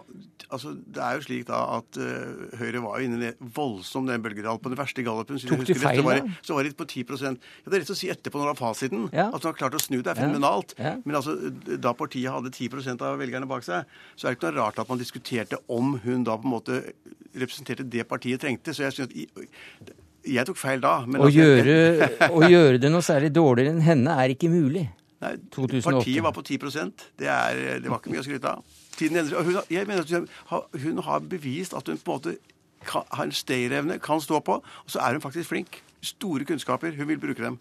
[0.50, 4.24] altså Det er jo slik da at uh, Høyre var jo inne i voldsom den
[4.26, 5.38] bølgedal på den verste gallupen.
[5.42, 6.18] Tok du feil, da?
[6.46, 8.62] Så var det på 10 ja, Det er rett å si etterpå når du har
[8.62, 9.08] fasiten.
[9.14, 9.30] Ja.
[9.30, 10.76] At du har klart å snu det, er fenomenalt.
[10.80, 10.94] Ja.
[10.94, 10.96] Ja.
[11.06, 11.38] Men altså,
[11.78, 14.90] da partiet hadde 10% av velgerne bak seg, så er det ikke noe rart at
[14.90, 16.82] man diskuterte om hun da på en måte
[17.34, 18.74] representerte det partiet trengte.
[18.74, 19.94] Så jeg synes at
[20.24, 20.98] jeg tok feil da.
[21.04, 21.78] å, gjøre,
[22.38, 24.88] å gjøre det noe særlig dårligere enn henne er ikke mulig.
[25.24, 25.84] Nei, 2008.
[25.88, 28.80] Partiet var på 10% det, er, det var ikke mye å skryte av.
[28.94, 32.20] Tiden endrer, hun, jeg mener at hun har, hun har, bevist at hun på en
[32.20, 32.36] måte
[32.88, 34.60] kan, har en stayerevne, kan stå på.
[34.60, 35.80] Og så er hun faktisk flink.
[36.04, 36.96] Store kunnskaper.
[36.98, 37.60] Hun vil bruke dem.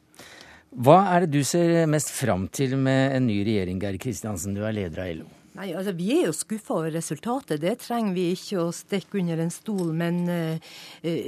[0.73, 4.57] Hva er det du ser mest fram til med en ny regjering, Geir Kristiansen?
[4.57, 5.31] Du er leder av LO.
[5.53, 9.43] Nei, altså Vi er jo skuffa over resultatet, det trenger vi ikke å stikke under
[9.45, 9.91] en stol.
[9.97, 10.71] Men uh,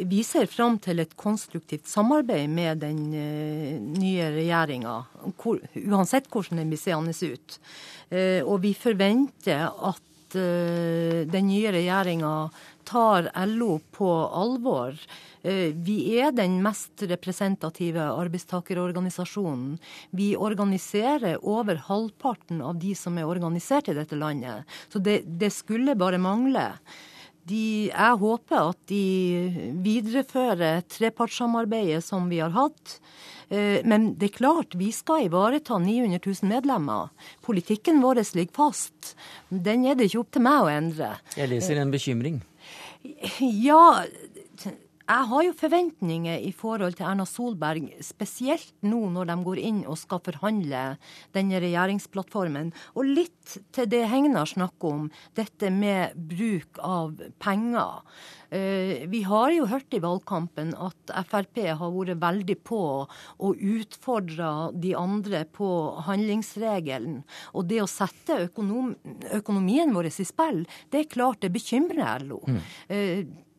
[0.09, 4.97] vi ser fram til et konstruktivt samarbeid med den uh, nye regjeringa.
[5.85, 7.59] Uansett hvordan den blir seende ut.
[8.09, 10.03] Uh, og vi forventer at
[10.35, 12.31] den nye regjeringa
[12.89, 14.97] tar LO på alvor.
[15.45, 19.77] Eh, vi er den mest representative arbeidstakerorganisasjonen.
[20.17, 24.65] Vi organiserer over halvparten av de som er organisert i dette landet.
[24.89, 26.71] Så det, det skulle bare mangle.
[27.45, 32.97] De, jeg håper at de viderefører trepartssamarbeidet som vi har hatt.
[33.53, 37.13] Eh, men det er klart, vi skal ivareta 900 000 medlemmer.
[37.45, 39.13] Politikken vår ligger fast.
[39.51, 41.13] Den er det ikke opp til meg å endre.
[41.37, 42.41] Jeg leser en bekymring.
[43.39, 44.01] Ja,
[45.05, 49.83] jeg har jo forventninger i forhold til Erna Solberg, spesielt nå når de går inn
[49.85, 50.85] og skal forhandle
[51.37, 52.73] denne regjeringsplattformen.
[52.97, 58.01] Og litt til det Hegnar snakker om, dette med bruk av penger.
[58.49, 64.51] Eh, vi har jo hørt i valgkampen at Frp har vært veldig på å utfordre
[64.73, 65.69] de andre på
[66.09, 67.21] handlingsregelen.
[67.53, 68.95] Og det å sette økonom,
[69.37, 72.41] økonomien vår i spill, det er klart det bekymrer LO.
[72.49, 72.63] Mm.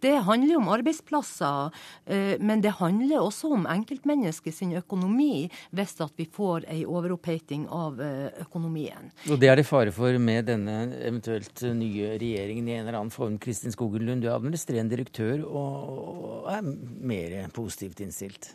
[0.03, 1.71] Det handler om arbeidsplasser,
[2.05, 8.01] eh, men det handler også om enkeltmenneskets økonomi hvis at vi får ei overoppheting av
[8.01, 9.11] eh, økonomien.
[9.29, 13.13] Og Det er det fare for med denne eventuelt nye regjeringen i en eller annen
[13.13, 13.39] form.
[13.39, 18.53] Kristin Skogen Lund, du er administrerende direktør og er mer positivt innstilt.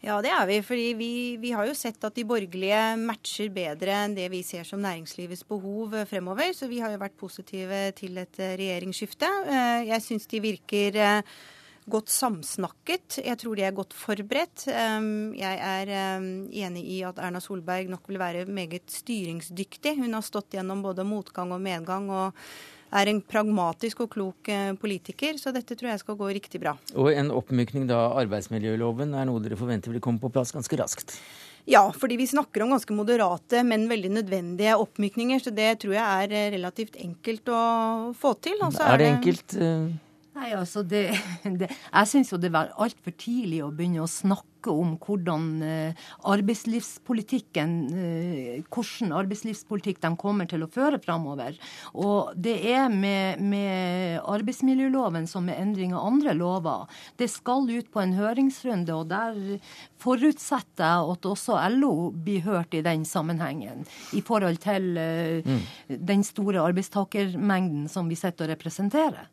[0.00, 0.62] Ja, det er vi.
[0.64, 4.64] fordi vi, vi, har jo sett at de borgerlige matcher bedre enn det vi ser
[4.64, 6.54] som næringslivets behov fremover.
[6.56, 9.28] Så vi har jo vært positive til et eh, regjeringsskifte.
[9.44, 11.36] Eh, jeg syns de virker eh,
[11.90, 13.20] godt samsnakket.
[13.26, 14.68] Jeg tror de er godt forberedt.
[14.70, 19.96] Jeg er enig i at Erna Solberg nok vil være meget styringsdyktig.
[19.98, 22.06] Hun har stått gjennom både motgang og medgang.
[22.14, 22.46] og
[22.90, 26.74] er en pragmatisk og klok eh, politiker, så dette tror jeg skal gå riktig bra.
[26.98, 31.16] Og en oppmykning av arbeidsmiljøloven er noe dere forventer vil komme på plass ganske raskt?
[31.70, 35.42] Ja, fordi vi snakker om ganske moderate, men veldig nødvendige oppmykninger.
[35.44, 37.64] Så det tror jeg er eh, relativt enkelt å
[38.18, 38.58] få til.
[38.64, 39.58] Er, er, det enkelt?
[40.40, 41.10] Nei, altså det,
[41.60, 46.00] det Jeg syns jo det var altfor tidlig å begynne å snakke om hvordan eh,
[46.28, 51.56] arbeidslivspolitikken eh, Hvordan arbeidslivspolitikk de kommer til å føre framover.
[51.96, 56.84] Og det er med, med arbeidsmiljøloven som med endring av andre lover.
[57.20, 59.40] Det skal ut på en høringsrunde, og der
[60.00, 63.88] forutsetter jeg at også LO blir hørt i den sammenhengen.
[64.16, 65.98] I forhold til uh, mm.
[66.12, 69.28] den store arbeidstakermengden som vi sitter og representerer.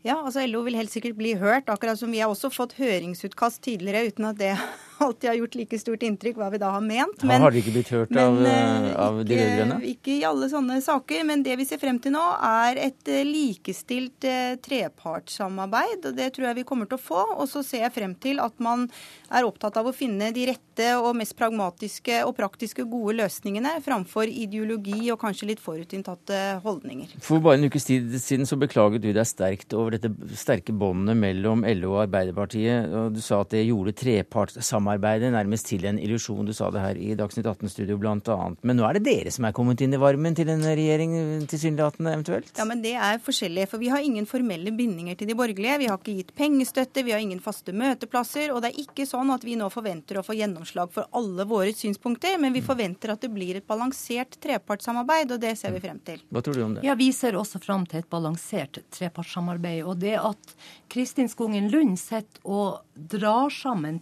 [0.00, 3.60] Ja, altså LO vil helt sikkert bli hørt, akkurat som vi har også fått høringsutkast
[3.66, 4.54] tidligere uten at det
[5.00, 7.22] alltid har gjort like stort inntrykk hva vi da har ment.
[7.26, 9.78] Men, har de ikke blitt hørt men, av, eh, av de rød-grønne?
[9.90, 11.24] Ikke i alle sånne saker.
[11.28, 16.10] Men det vi ser frem til nå, er et eh, likestilt eh, trepartssamarbeid.
[16.10, 17.22] og Det tror jeg vi kommer til å få.
[17.38, 18.88] Og så ser jeg frem til at man
[19.30, 24.28] er opptatt av å finne de rette og mest pragmatiske og praktiske gode løsningene, framfor
[24.28, 27.16] ideologi og kanskje litt forutinntatte holdninger.
[27.24, 31.18] For bare en ukes tid siden så beklaget du deg sterkt over dette sterke båndet
[31.20, 32.88] mellom LO og Arbeiderpartiet.
[32.88, 36.46] og Du sa at det gjorde trepartssamarbeidet samarbeidet nærmest til en illusjon.
[36.46, 38.54] Du sa det her i Dagsnytt 18-studio bl.a.
[38.62, 41.14] Men nå er det dere som er kommet inn i varmen til en regjering,
[41.46, 42.50] tilsynelatende eventuelt?
[42.58, 43.68] Ja, men det er forskjellig.
[43.70, 45.78] For vi har ingen formelle bindinger til de borgerlige.
[45.82, 48.54] Vi har ikke gitt pengestøtte, vi har ingen faste møteplasser.
[48.54, 51.74] Og det er ikke sånn at vi nå forventer å få gjennomslag for alle våre
[51.76, 56.02] synspunkter, men vi forventer at det blir et balansert trepartssamarbeid, og det ser vi frem
[56.06, 56.22] til.
[56.30, 56.86] Hva tror du om det?
[56.86, 59.84] Ja, Vi ser også frem til et balansert trepartssamarbeid.
[59.86, 60.54] Og det at
[60.90, 64.00] Kristin Skogen Lund sitter og drar sammen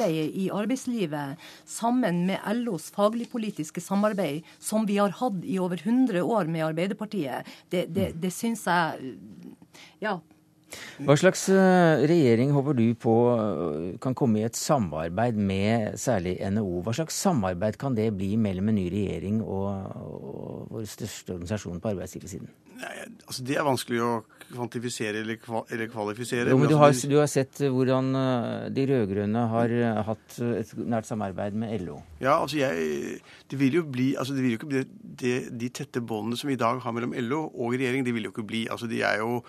[0.00, 1.36] trepartssamarbeidet i arbeidslivet
[1.66, 7.46] sammen med LOs faglig-politiske samarbeid, som vi har hatt i over 100 år med Arbeiderpartiet,
[7.70, 9.16] det, det, det syns jeg
[10.00, 10.20] Ja.
[11.02, 16.36] Hva slags eh, regjering håper du på eh, kan komme i et samarbeid med særlig
[16.38, 16.84] NHO?
[16.86, 19.66] Hva slags samarbeid kan det bli mellom en ny regjering og,
[19.98, 22.52] og vår største organisasjon på arbeidsgiversiden?
[22.78, 22.92] Nei,
[23.26, 24.12] altså Det er vanskelig å
[24.50, 25.38] kvantifisere eller,
[25.90, 26.50] kvalifisere.
[26.52, 30.72] Jo, men du har, du har, sett hvordan eh, de rød-grønne har eh, hatt et
[30.80, 32.00] nært samarbeid med LO.
[32.20, 33.20] Ja, altså jeg,
[33.50, 34.84] Det vil jo bli, altså det vil jo ikke bli
[35.20, 38.28] det, de tette båndene som vi i dag har mellom LO og regjering, de vil
[38.28, 38.66] jo ikke bli.
[38.70, 39.40] altså De er jo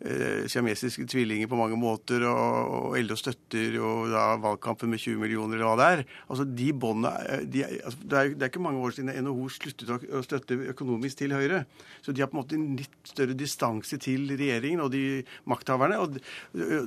[0.00, 5.22] eh, siamesiske tvillinger på mange måter, og, og LO støtter jo da valgkampen med 20
[5.22, 6.04] millioner eller hva det er.
[6.28, 9.48] Altså de båndene, eh, de, altså, det, er, det, er, ikke mange år siden NHO
[9.54, 11.64] sluttet å støtte økonomisk til Høyre.
[12.02, 15.02] Så de har på en måte en litt større distanse til regjeringen og de
[15.48, 15.98] makthaverne.
[16.02, 16.16] Og,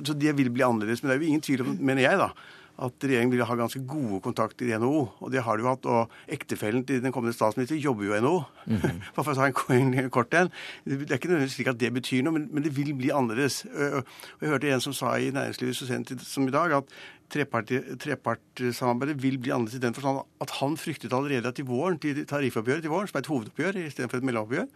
[0.02, 1.02] så det vil bli annerledes.
[1.02, 2.32] Men det er jo ingen tvil om, mener jeg, da,
[2.82, 5.02] at regjeringen vil ha ganske gode kontakter i NHO.
[5.22, 5.86] Og det har de jo hatt.
[5.86, 8.42] Og ektefellen til den kommende statsminister jobber jo i NHO.
[8.66, 9.00] Mm -hmm.
[9.14, 10.50] Bare for å ta en, en kort en.
[10.84, 13.64] Det er ikke nødvendigvis slik at det betyr noe, men, men det vil bli annerledes.
[13.64, 14.04] Og
[14.40, 16.84] jeg hørte en som sa i næringslivet så sent som i dag at
[17.32, 22.20] trepartssamarbeidet vil bli annerledes i den forstand at han fryktet allerede at til våren, til
[22.28, 24.66] tariffoppgjøret til våren, som er et hovedoppgjør istedenfor et mellomoppgjør,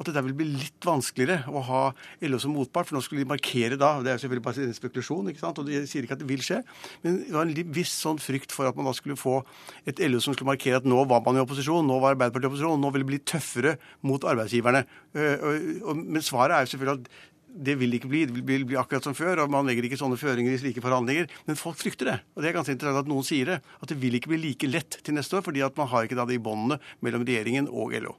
[0.00, 1.82] at det der vil bli litt vanskeligere å ha
[2.26, 2.88] LO som motpart.
[2.88, 5.60] For nå skulle de markere da Det er jo selvfølgelig bare en spekulasjon, ikke sant,
[5.60, 6.60] og de sier ikke at det vil skje.
[7.04, 9.40] Men det var en viss sånn frykt for at man da skulle få
[9.88, 12.52] et LO som skulle markere at nå var man i opposisjon, nå var Arbeiderpartiet i
[12.52, 14.84] opposisjon, nå ville det bli tøffere mot arbeidsgiverne.
[15.14, 18.24] Men svaret er jo selvfølgelig at det vil det ikke bli.
[18.30, 19.44] Det vil bli akkurat som før.
[19.44, 21.28] og Man legger ikke sånne føringer i slike forhandlinger.
[21.48, 22.16] Men folk frykter det.
[22.34, 23.60] Og det er ganske interessant at noen sier det.
[23.82, 26.18] At det vil ikke bli like lett til neste år, fordi at man har ikke
[26.18, 28.16] da de båndene mellom regjeringen og LO.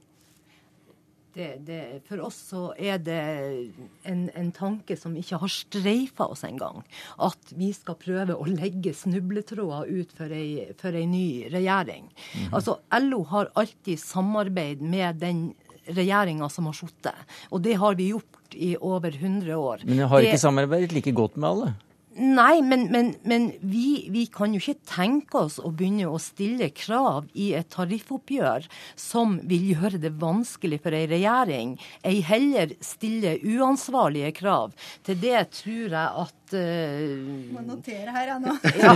[1.32, 3.22] Det, det, for oss så er det
[4.04, 6.82] en, en tanke som ikke har streifa oss engang.
[7.24, 12.12] At vi skal prøve å legge snubletråder ut for ei, for ei ny regjering.
[12.12, 12.56] Mm -hmm.
[12.56, 15.54] Altså, LO har alltid samarbeid med den
[15.86, 17.16] regjeringa som har sittet.
[17.50, 19.86] Og det har vi gjort i over 100 år.
[19.88, 20.44] Men jeg har ikke det...
[20.48, 21.74] samarbeidet like godt med alle?
[22.12, 26.68] Nei, men, men, men vi, vi, kan jo ikke tenke oss å begynne å stille
[26.76, 28.68] krav i et tariffoppgjør
[29.00, 31.78] som vil gjøre det vanskelig for ei regjering.
[32.04, 34.76] Ei heller stille uansvarlige krav.
[35.08, 38.56] Til det tror jeg at uh, Må notere her, jeg nå.
[38.84, 38.94] ja.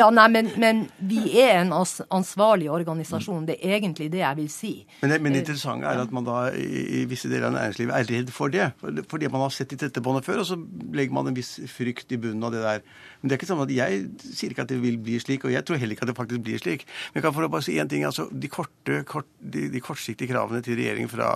[0.00, 3.46] ja, nei, men, men, vi er en ansvarlig organisasjon.
[3.48, 4.72] Det er egentlig det jeg vil si.
[5.02, 7.96] Men det, men det interessante er at man da i, i visse deler av næringslivet
[7.98, 8.70] er redd for det.
[9.10, 10.58] Fordi man har sett i tettebåndet før, og så
[10.94, 12.84] legger man en viss frykt i bunnen av det der.
[13.20, 15.54] Men det er ikke sånn at jeg sier ikke at det vil bli slik, og
[15.54, 16.84] jeg tror heller ikke at det faktisk blir slik.
[17.10, 18.04] Men jeg kan få bare si én ting.
[18.06, 21.32] altså De, korte, kort, de, de kortsiktige kravene til regjeringen fra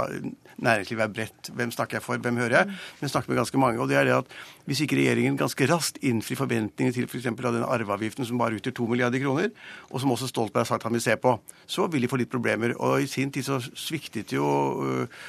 [0.62, 1.50] næringslivet er bredt.
[1.58, 2.22] Hvem snakker jeg for?
[2.22, 2.66] Hvem hører jeg?
[2.70, 3.80] Men jeg snakker med ganske mange.
[3.80, 4.36] og det er det at
[4.68, 7.26] hvis ikke regjeringen ganske raskt innfrir forventningene til f.eks.
[7.32, 9.50] For av den arveavgiften som bare utgjør to milliarder kroner,
[9.90, 11.34] og som også Stoltenberg har sagt han vil se på,
[11.66, 12.76] så vil de få litt problemer.
[12.78, 14.46] Og i sin tid så sviktet jo,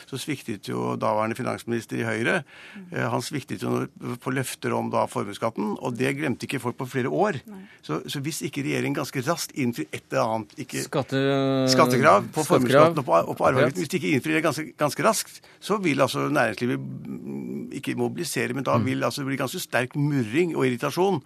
[0.10, 2.44] så sviktet jo daværende finansminister i Høyre.
[2.92, 3.88] Eh, han sviktet jo
[4.22, 7.40] på løfter om da formuesskatten, og det glemte ikke folk på flere år.
[7.82, 11.24] Så, så, hvis ikke regjeringen ganske raskt innfrir et eller annet ikke, Skatte,
[11.74, 15.08] skattekrav på formuesskatten og på, og på arveavgiften, hvis de ikke innfrir det ganske, ganske
[15.08, 18.86] raskt, så vil altså næringslivet ikke mobilisere, men da Mm.
[18.86, 21.22] vil altså det bli ganske sterk murring og irritasjon,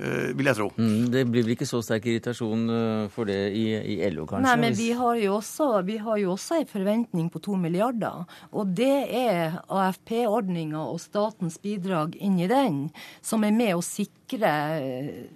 [0.00, 0.68] uh, vil jeg tro.
[0.76, 3.66] Mm, det blir vel ikke så sterk irritasjon uh, for det i,
[3.96, 4.46] i, LO, kanskje?
[4.46, 8.24] Nei, men vi har jo også, vi har jo også en forventning på to milliarder.
[8.52, 12.90] Og det er AFP-ordninga og statens bidrag inni den
[13.22, 15.26] som er med å sikre eh,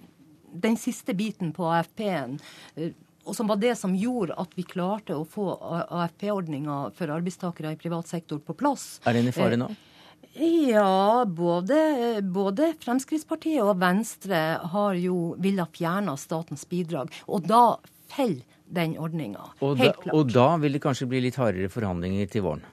[0.55, 2.39] den siste biten på AFP-en
[3.25, 7.79] og som var det som gjorde at vi klarte å få AFP-ordninga for arbeidstakere i
[7.79, 8.99] privat sektor på plass.
[9.05, 9.71] Er den i fare nå?
[10.35, 14.41] Ja, både, både, Fremskrittspartiet og Venstre
[14.73, 17.13] har jo villet fjerne statens bidrag.
[17.31, 17.77] Og da
[18.11, 19.45] faller den ordninga.
[19.63, 19.79] Og,
[20.11, 22.65] og da vil det kanskje bli litt hardere forhandlinger til våren?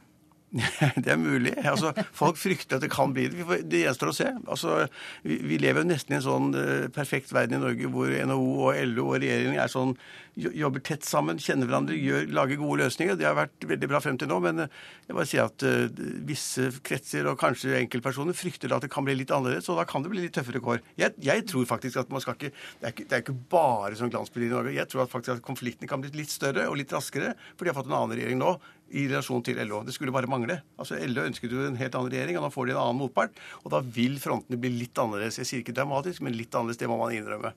[1.05, 1.53] Det er mulig.
[1.65, 3.63] Altså, folk frykter at det kan bli det.
[3.73, 4.29] Det gjenstår å se.
[4.45, 4.83] Altså,
[5.25, 9.07] vi, lever nesten i en sånn uh, perfekt verden i Norge hvor NHO og LO
[9.15, 9.95] og regjeringen er sånn,
[10.37, 13.17] jobber tett sammen, kjenner hverandre, gjør, lager gode løsninger.
[13.21, 14.41] Det har vært veldig bra frem til nå.
[14.45, 18.93] Men uh, jeg bare sier at uh, visse kretser og kanskje enkeltpersoner frykter at det
[18.93, 20.85] kan bli litt annerledes, og da kan det bli litt tøffere kår.
[21.01, 23.97] Jeg, jeg tror faktisk at man skal ikke Det er ikke, det er ikke bare
[23.97, 24.77] sånn glansbilde i Norge.
[24.77, 27.73] Jeg tror at faktisk at konfliktene kan bli litt større og litt raskere, for de
[27.73, 28.57] har fått en annen regjering nå
[28.93, 29.83] i relasjon til LO.
[29.87, 30.61] Det skulle bare mangle.
[30.81, 33.37] Altså LO ønsket jo en helt annen regjering, og nå får de en annen motpart.
[33.65, 35.41] Og da vil frontene bli litt annerledes.
[35.41, 36.81] Jeg sier ikke dramatisk, men litt annerledes.
[36.83, 37.55] Det må man innrømme.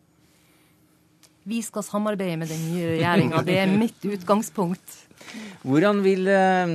[1.45, 3.43] Vi skal samarbeide med den nye regjeringa.
[3.45, 5.01] Det er mitt utgangspunkt.
[5.65, 6.73] Hvordan vil eh,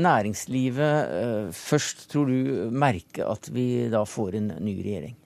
[0.00, 5.19] næringslivet eh, først, tror du, merke at vi da får en ny regjering?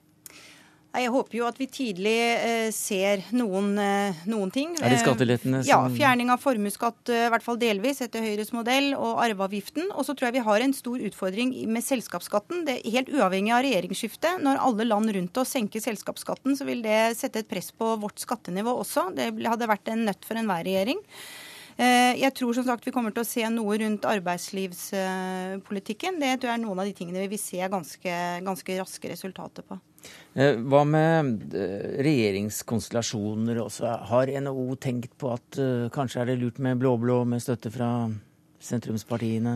[0.95, 4.75] Jeg håper jo at vi tidlig eh, ser noen, eh, noen, ting.
[4.79, 5.79] Er det skattelettene som Ja.
[5.91, 9.89] Fjerning av formuesskatt, eh, i hvert fall delvis, etter Høyres modell, og arveavgiften.
[9.93, 12.65] Og så tror jeg vi har en stor utfordring med selskapsskatten.
[12.67, 14.39] Det er Helt uavhengig av regjeringsskiftet.
[14.45, 18.21] Når alle land rundt oss senker selskapsskatten, så vil det sette et press på vårt
[18.23, 19.09] skattenivå også.
[19.15, 21.01] Det hadde vært en nøtt for enhver regjering.
[21.75, 26.21] Eh, jeg tror som sagt vi kommer til å se noe rundt arbeidslivspolitikken.
[26.21, 28.13] Det tror jeg er noen av de tingene vi vil se ganske,
[28.45, 29.75] ganske raske resultater på.
[30.39, 33.83] Eh, hva med eh, regjeringskonstellasjoner også?
[34.11, 35.49] Har NHO tenkt på at
[35.95, 37.89] kanskje er det lurt med blå-blå med støtte fra
[38.63, 39.53] sentrumspartiene?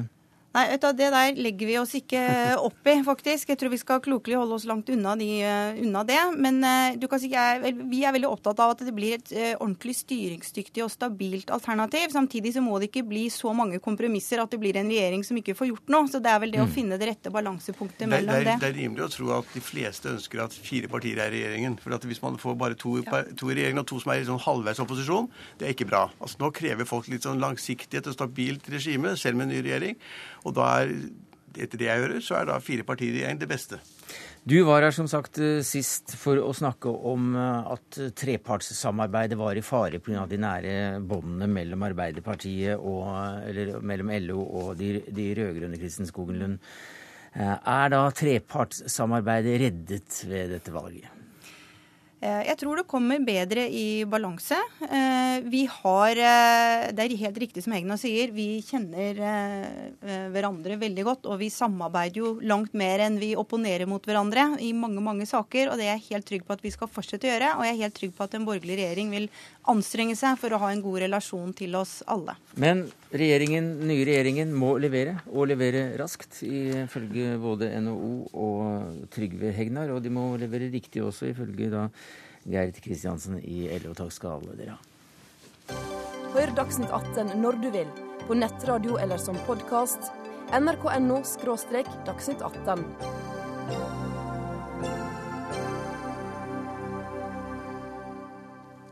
[0.56, 2.22] Nei, vet du, Det der legger vi oss ikke
[2.68, 3.52] opp i, faktisk.
[3.52, 6.20] Jeg tror vi skal klokelig holde oss langt unna, de, uh, unna det.
[6.42, 9.34] Men uh, du kan si, jeg, vi er veldig opptatt av at det blir et
[9.36, 12.10] uh, ordentlig styringsdyktig og stabilt alternativ.
[12.16, 15.38] Samtidig så må det ikke bli så mange kompromisser at det blir en regjering som
[15.38, 16.10] ikke får gjort noe.
[16.10, 16.66] Så det er vel det mm.
[16.66, 18.42] å finne det rette balansepunktet mellom det.
[18.42, 21.30] Er, det, det er rimelig å tro at de fleste ønsker at fire partier er
[21.30, 21.78] i regjeringen.
[21.84, 23.22] For at hvis man får bare to, ja.
[23.38, 25.30] to i regjeringen og to som er i sånn halvveis opposisjon,
[25.62, 26.08] det er ikke bra.
[26.18, 29.98] Altså Nå krever folk litt sånn langsiktighet og stabilt regime, selv med en ny regjering.
[30.46, 30.94] Og da er,
[31.58, 33.80] etter det jeg hører, så er da fire partier i regjering det beste.
[34.50, 39.60] Du var her som sagt eh, sist for å snakke om eh, at trepartssamarbeidet var
[39.60, 40.24] i fare pga.
[40.30, 43.12] de nære båndene mellom Arbeiderpartiet og,
[43.50, 46.58] eller mellom LO og de, de rød-grønne, Kristin Skogen Lund.
[47.36, 51.19] Eh, er da trepartssamarbeidet reddet ved dette valget?
[52.20, 54.58] Eh, jeg tror det kommer bedre i balanse.
[54.84, 59.16] Eh, vi har eh, Det er helt riktig som Hegna sier, vi kjenner
[60.34, 61.30] hverandre veldig godt.
[61.32, 65.72] Og vi samarbeider jo langt mer enn vi opponerer mot hverandre i mange mange saker.
[65.72, 67.54] Og det er jeg helt trygg på at vi skal fortsette å gjøre.
[67.58, 69.30] Og jeg er helt trygg på at en borgerlig regjering vil
[69.72, 72.36] anstrenge seg for å ha en god relasjon til oss alle.
[72.60, 79.94] Men regjeringen, nye regjeringen må levere, og levere raskt, ifølge både NHO og Trygve Hegnar.
[79.96, 81.88] Og de må levere riktig også, ifølge da
[82.50, 83.94] Gerd Kristiansen i LO.
[83.98, 84.82] Takk skal alle dere ha.
[86.34, 87.90] Hør Dagsnytt 18 når du vil,
[88.28, 90.12] på nettradio eller som podkast.
[90.54, 91.22] nrk.no–
[92.10, 94.09] dagsnytt 18.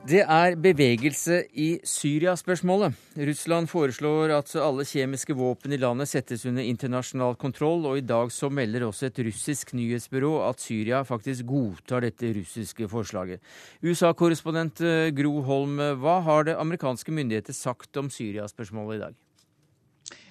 [0.08, 2.94] Det er bevegelse i Syria-spørsmålet.
[3.28, 8.32] Russland foreslår at alle kjemiske våpen i landet settes under internasjonal kontroll, og i dag
[8.32, 13.44] så melder også et russisk nyhetsbyrå at Syria faktisk godtar dette russiske forslaget.
[13.84, 19.24] USA-korrespondent eh, Gro Holm, hva har det amerikanske myndigheter sagt om Syria-spørsmålet i dag?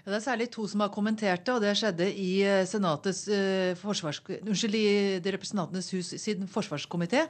[0.06, 4.20] Ja, det er særlig to som har kommentert det, og det skjedde i eh, forsvars...
[4.36, 7.24] Unnskyld, i Representantenes hus sin forsvarskomité.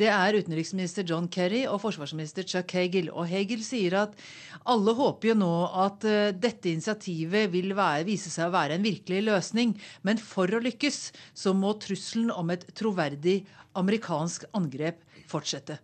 [0.00, 3.10] Det er utenriksminister John Kerry og forsvarsminister Chuck Hagel.
[3.12, 4.16] Og Hagel sier at
[4.64, 5.52] alle håper jo nå
[5.84, 9.76] at uh, dette initiativet vil være, vise seg å være en virkelig løsning.
[10.00, 11.02] Men for å lykkes
[11.36, 13.42] så må trusselen om et troverdig
[13.76, 15.78] amerikansk angrep fortsette.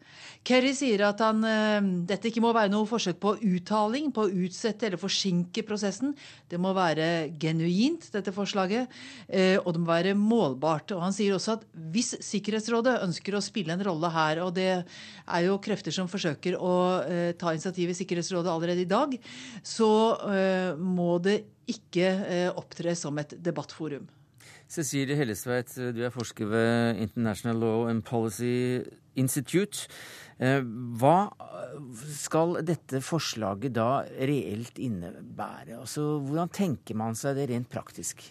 [0.47, 4.33] Kerry sier at han, uh, dette ikke må være noe forsøk på uttaling, på å
[4.47, 6.15] utsette eller forsinke prosessen.
[6.51, 8.93] Det må være genuint, dette forslaget,
[9.33, 10.97] uh, og det må være målbart.
[10.97, 14.71] Og Han sier også at hvis Sikkerhetsrådet ønsker å spille en rolle her, og det
[14.79, 16.75] er jo krefter som forsøker å
[17.05, 19.15] uh, ta initiativ i Sikkerhetsrådet allerede i dag,
[19.65, 19.89] så
[20.79, 22.11] må det ikke
[22.59, 24.07] opptre som et debattforum.
[24.69, 28.83] Cecilie Hellesveit, du er forsker ved International Law and Policy
[29.17, 29.89] Institute.
[30.39, 30.61] Eh,
[31.01, 31.31] hva
[32.13, 35.81] skal dette forslaget da reelt innebære?
[35.81, 38.23] Altså, hvordan tenker man seg det rent praktisk?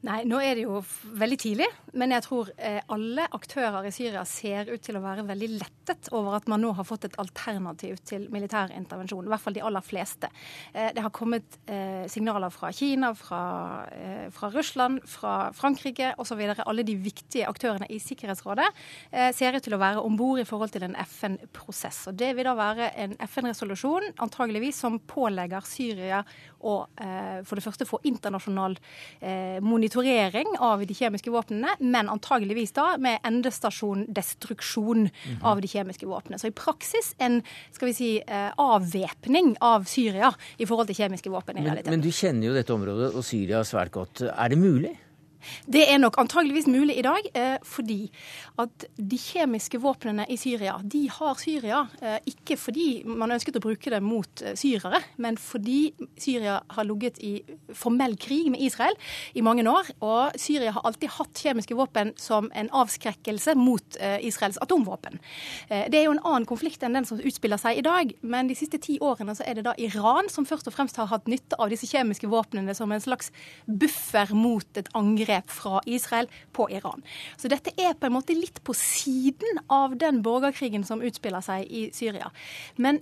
[0.00, 0.78] Nei, nå er det jo
[1.20, 1.66] veldig tidlig.
[1.92, 6.08] Men jeg tror eh, alle aktører i Syria ser ut til å være veldig lettet
[6.16, 9.26] over at man nå har fått et alternativ til militær intervensjon.
[9.28, 10.30] I hvert fall de aller fleste.
[10.72, 13.42] Eh, det har kommet eh, signaler fra Kina, fra,
[14.32, 16.40] fra Russland, fra Frankrike osv.
[16.64, 18.68] Alle de viktige aktørene i Sikkerhetsrådet
[19.36, 22.06] ser ut til å være om bord i forhold til en FN-prosess.
[22.10, 26.22] Og Det vil da være en FN-resolusjon antageligvis som pålegger Syria
[26.62, 28.76] å eh, for det første få internasjonal
[29.60, 35.42] monitorering monitorering av de kjemiske våpnene, men antageligvis da med endestasjon destruksjon -hmm.
[35.42, 36.38] av de kjemiske våpnene.
[36.38, 37.42] Så i praksis en
[37.72, 41.58] skal vi si, eh, avvæpning av Syria i forhold til kjemiske våpen.
[41.58, 44.22] i Men, men du kjenner jo dette området og Syria svært godt.
[44.22, 44.96] Er det mulig?
[45.70, 48.10] Det er nok antageligvis mulig i dag, eh, fordi
[48.60, 53.64] at de kjemiske våpnene i Syria, de har Syria eh, ikke fordi man ønsket å
[53.64, 57.40] bruke det mot eh, syrere, men fordi Syria har ligget i
[57.76, 58.96] formell krig med Israel
[59.34, 59.90] i mange år.
[60.04, 65.18] Og Syria har alltid hatt kjemiske våpen som en avskrekkelse mot Israels atomvåpen.
[65.68, 68.56] Det er jo en annen konflikt enn den som utspiller seg i dag, men de
[68.58, 71.58] siste ti årene så er det da Iran som først og fremst har hatt nytte
[71.60, 73.30] av disse kjemiske våpnene som en slags
[73.66, 77.02] buffer mot et angrep angrep fra Israel på Iran.
[77.36, 81.66] Så dette er på en måte litt på siden av den borgerkrigen som utspiller seg
[81.70, 82.30] i Syria.
[82.76, 83.00] Men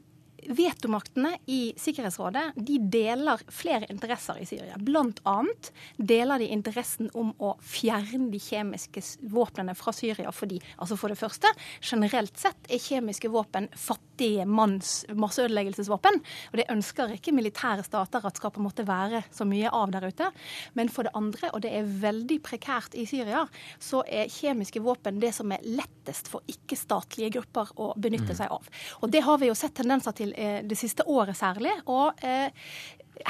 [0.48, 4.78] Vetomaktene i Sikkerhetsrådet de deler flere interesser i Syria.
[4.78, 10.96] Blant annet deler de interessen om å fjerne de kjemiske våpnene fra Syria fordi, altså
[10.96, 11.50] for det første,
[11.82, 14.07] generelt sett er kjemiske våpen fattige
[14.48, 16.20] manns masseødeleggelsesvåpen.
[16.52, 19.92] Og det ønsker ikke militære stater at skal på en måte være så mye av
[19.94, 20.30] der ute.
[20.78, 23.44] Men for det andre, og det er veldig prekært i Syria,
[23.82, 28.38] så er kjemiske våpen det som er lettest for ikke-statlige grupper å benytte mm.
[28.40, 28.70] seg av.
[29.02, 31.74] Og det har vi jo sett tendenser til eh, det siste året særlig.
[31.86, 32.50] Og eh,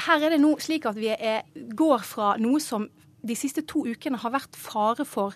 [0.07, 2.87] her er det nå slik at vi er, går fra noe som
[3.19, 5.35] de siste to ukene har vært fare for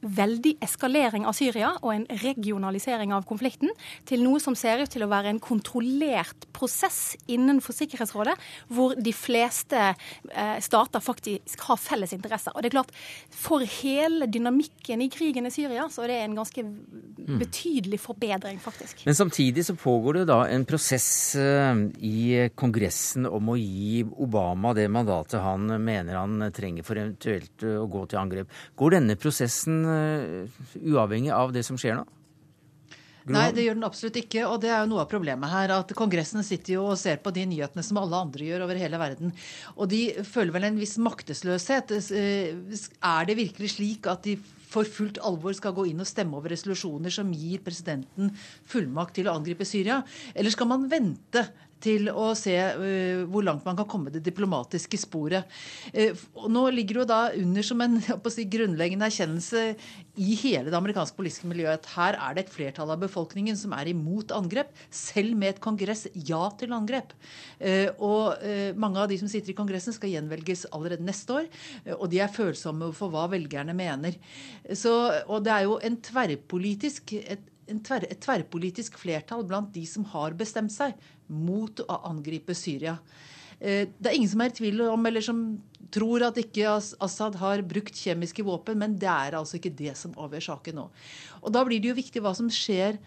[0.00, 3.72] veldig eskalering av Syria og en regionalisering av konflikten,
[4.08, 8.36] til noe som ser ut til å være en kontrollert prosess innenfor Sikkerhetsrådet,
[8.72, 12.54] hvor de fleste eh, stater faktisk har felles interesser.
[12.54, 12.94] Og det er klart,
[13.30, 17.38] For hele dynamikken i krigen i Syria så er det en ganske mm.
[17.40, 19.04] betydelig forbedring, faktisk.
[19.06, 24.74] Men samtidig så pågår det da en prosess eh, i Kongressen om å gi Obama
[24.76, 28.58] det mandatet han mener han trenger for eventuelt å gå til angrep.
[28.80, 29.89] Går denne prosessen Eh,
[30.80, 32.06] uavhengig av det som skjer nå?
[33.30, 34.44] Nei, det gjør den absolutt ikke.
[34.48, 35.72] Og det er jo noe av problemet her.
[35.74, 39.00] At Kongressen sitter jo og ser på de nyhetene som alle andre gjør over hele
[39.00, 39.34] verden.
[39.76, 41.94] Og de føler vel en viss maktesløshet.
[42.16, 42.80] Eh,
[43.12, 44.38] er det virkelig slik at de
[44.70, 48.30] for fullt alvor skal gå inn og stemme over resolusjoner som gir presidenten
[48.70, 50.00] fullmakt til å angripe Syria?
[50.34, 51.48] Eller skal man vente
[51.82, 55.48] til å se uh, hvor langt man kan komme det diplomatiske sporet.
[55.94, 56.16] Uh,
[56.50, 57.98] nå ligger jo da under som en
[58.34, 59.64] si, grunnleggende erkjennelse
[60.20, 63.74] i hele det amerikanske politiske miljøet at her er det et flertall av befolkningen som
[63.76, 67.14] er imot angrep, selv med et kongress ja til angrep.
[67.60, 68.48] Uh, og
[68.80, 71.46] mange av de som sitter i Kongressen, skal gjenvelges allerede neste år,
[71.96, 74.16] og de er følsomme for hva velgerne mener.
[74.76, 74.92] Så,
[75.26, 77.46] og det er jo en tverrpolitisk et
[77.78, 80.98] tver, et tverrpolitisk flertall blant de som har bestemt seg
[81.30, 82.96] mot å angripe Syria.
[83.60, 85.44] Eh, det er ingen som er i tvil om, eller som
[85.92, 90.14] tror at ikke Assad har brukt kjemiske våpen, men det er altså ikke det som
[90.18, 90.90] avgjør saken nå.
[91.42, 92.98] Og Da blir det jo viktig hva som skjer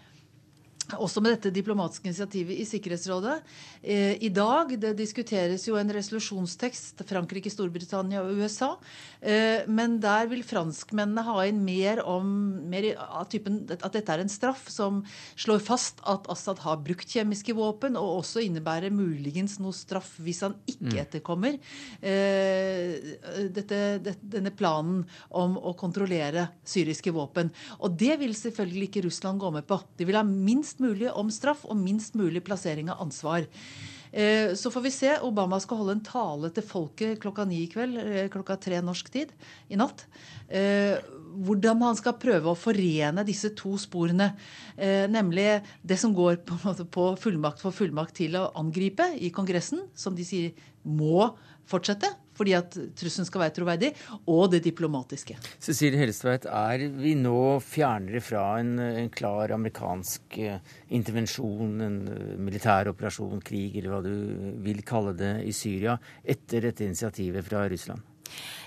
[0.92, 3.38] også med dette diplomatiske initiativet i Sikkerhetsrådet.
[3.82, 8.74] Eh, I dag det diskuteres jo en resolusjonstekst Frankrike, Storbritannia og USA.
[9.20, 12.28] Eh, men der vil franskmennene ha inn mer om
[12.68, 15.02] mer av typen, at dette er en straff som
[15.40, 20.42] slår fast at Assad har brukt kjemiske våpen, og også innebærer muligens noe straff hvis
[20.44, 21.00] han ikke mm.
[21.04, 21.56] etterkommer
[22.04, 23.80] eh, dette,
[24.20, 25.04] denne planen
[25.34, 27.52] om å kontrollere syriske våpen.
[27.80, 29.80] Og det vil selvfølgelig ikke Russland gå med på.
[29.98, 33.46] De vil ha minst minst mulig om straff og minst mulig plassering av ansvar.
[34.12, 35.18] Eh, så får vi se.
[35.22, 39.10] Obama skal holde en tale til folket klokka ni i kveld, eh, klokka tre norsk
[39.10, 39.32] tid
[39.68, 40.06] i natt.
[40.48, 40.98] Eh,
[41.44, 44.36] hvordan han skal prøve å forene disse to sporene.
[44.76, 50.22] Nemlig det som går på fullmakt for fullmakt til å angripe i Kongressen, som de
[50.22, 50.52] sier
[50.84, 51.34] må
[51.66, 53.92] fortsette fordi at trusselen skal være troverdig,
[54.30, 55.36] og det diplomatiske.
[55.62, 62.34] Cecilie Hellestveit, er vi nå fjernere fra en, en klar amerikansk eh, intervensjon, en eh,
[62.40, 67.66] militær operasjon, krig, eller hva du vil kalle det, i Syria, etter dette initiativet fra
[67.70, 68.10] Russland?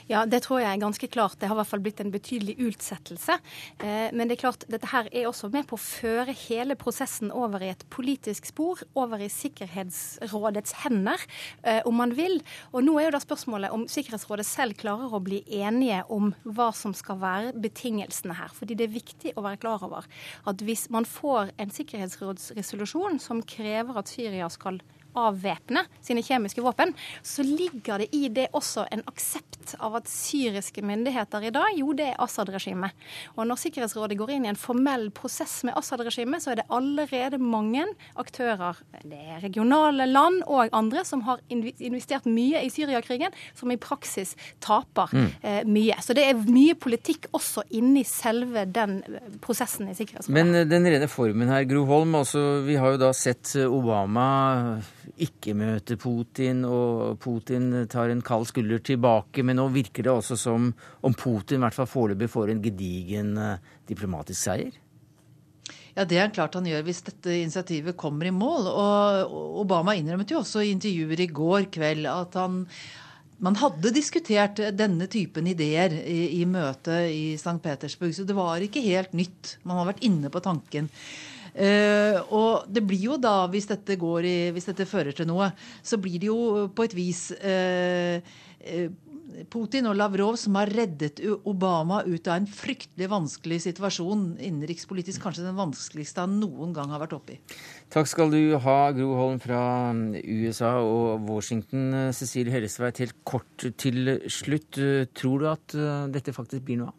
[0.07, 1.35] Ja, det tror jeg er ganske klart.
[1.35, 3.35] Det har i hvert fall blitt en betydelig utsettelse.
[3.83, 7.33] Eh, men det er klart, dette her er også med på å føre hele prosessen
[7.35, 11.25] over i et politisk spor, over i Sikkerhetsrådets hender,
[11.63, 12.39] eh, om man vil.
[12.71, 16.69] Og nå er jo da spørsmålet om Sikkerhetsrådet selv klarer å bli enige om hva
[16.71, 18.55] som skal være betingelsene her.
[18.55, 20.07] Fordi det er viktig å være klar over
[20.47, 24.79] at hvis man får en sikkerhetsrådsresolusjon som krever at Syria skal
[25.17, 26.93] avvæpne sine kjemiske våpen,
[27.25, 31.91] så ligger det i det også en aksept av at syriske myndigheter i dag, jo,
[31.97, 32.95] det er Assad-regimet.
[33.35, 37.39] Og når Sikkerhetsrådet går inn i en formell prosess med Assad-regimet, så er det allerede
[37.41, 37.85] mange
[38.19, 43.79] aktører, det er regionale land og andre, som har investert mye i Syriakrigen, som i
[43.81, 45.27] praksis taper mm.
[45.41, 45.97] eh, mye.
[46.03, 50.35] Så det er mye politikk også inni selve den eh, prosessen i Sikkerhetsrådet.
[50.37, 54.27] Men eh, den rene formen her, Gro Holm, altså, vi har jo da sett Obama
[55.21, 59.45] ikke møter Putin, og Putin tar en kald skulder tilbake.
[59.45, 63.33] Men nå virker det også som om Putin i hvert fall foreløpig får en gedigen
[63.39, 63.57] uh,
[63.89, 64.77] diplomatisk seier.
[65.97, 68.69] Ja, Det er klart han gjør hvis dette initiativet kommer i mål.
[68.69, 72.65] Og Obama innrømmet jo også i intervjuer i går kveld at han
[73.37, 77.59] man hadde diskutert denne typen ideer i, i møtet i St.
[77.61, 79.59] Petersburg, så det var ikke helt nytt.
[79.61, 80.89] Man har vært inne på tanken.
[81.57, 85.49] Uh, og det blir jo da, hvis dette, i, hvis dette, fører til noe,
[85.81, 88.21] så blir det jo på et vis uh,
[89.49, 95.47] Putin og Lavrov som har reddet Obama ut av en fryktelig vanskelig situasjon, innenrikspolitisk kanskje
[95.47, 97.39] den vanskeligste han noen gang har vært oppe i.
[97.93, 99.61] Takk skal du ha, Gro Holm fra
[100.21, 102.13] USA og Washington.
[102.17, 104.81] Cecilie Hellesveit, helt kort til slutt.
[105.17, 105.77] Tror du at
[106.13, 106.97] dette faktisk blir noe av?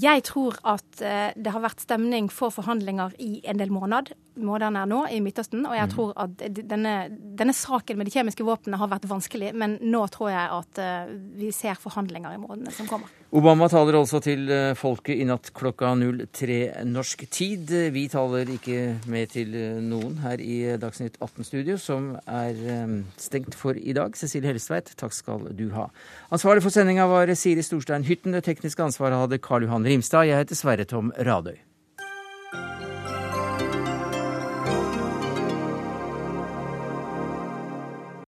[0.00, 4.12] Jeg tror at eh, det har vært stemning for forhandlinger i en del måneder.
[4.34, 5.62] måtene er nå i Midtøsten.
[5.68, 5.92] Og jeg Mm.
[5.94, 6.36] tror at
[6.68, 6.94] denne,
[7.38, 11.06] denne saken med de kjemiske våpnene har vært vanskelig, men nå tror jeg at eh,
[11.38, 13.06] vi ser forhandlinger i månedene som kommer.
[13.34, 17.72] Obama taler altså til eh, folket i natt klokka 03 norsk tid.
[17.90, 23.58] Vi taler ikke med til eh, noen her i Dagsnytt 18-studio, som er eh, stengt
[23.58, 24.14] for i dag.
[24.14, 25.88] Cecilie Hellestveit, takk skal du ha.
[26.30, 28.38] Ansvarlig for sendinga var Siri Storstein Hytten.
[28.38, 30.30] Det tekniske ansvaret hadde Karl Johan Rimstad.
[30.30, 31.58] Jeg heter Sverre Tom Radøy.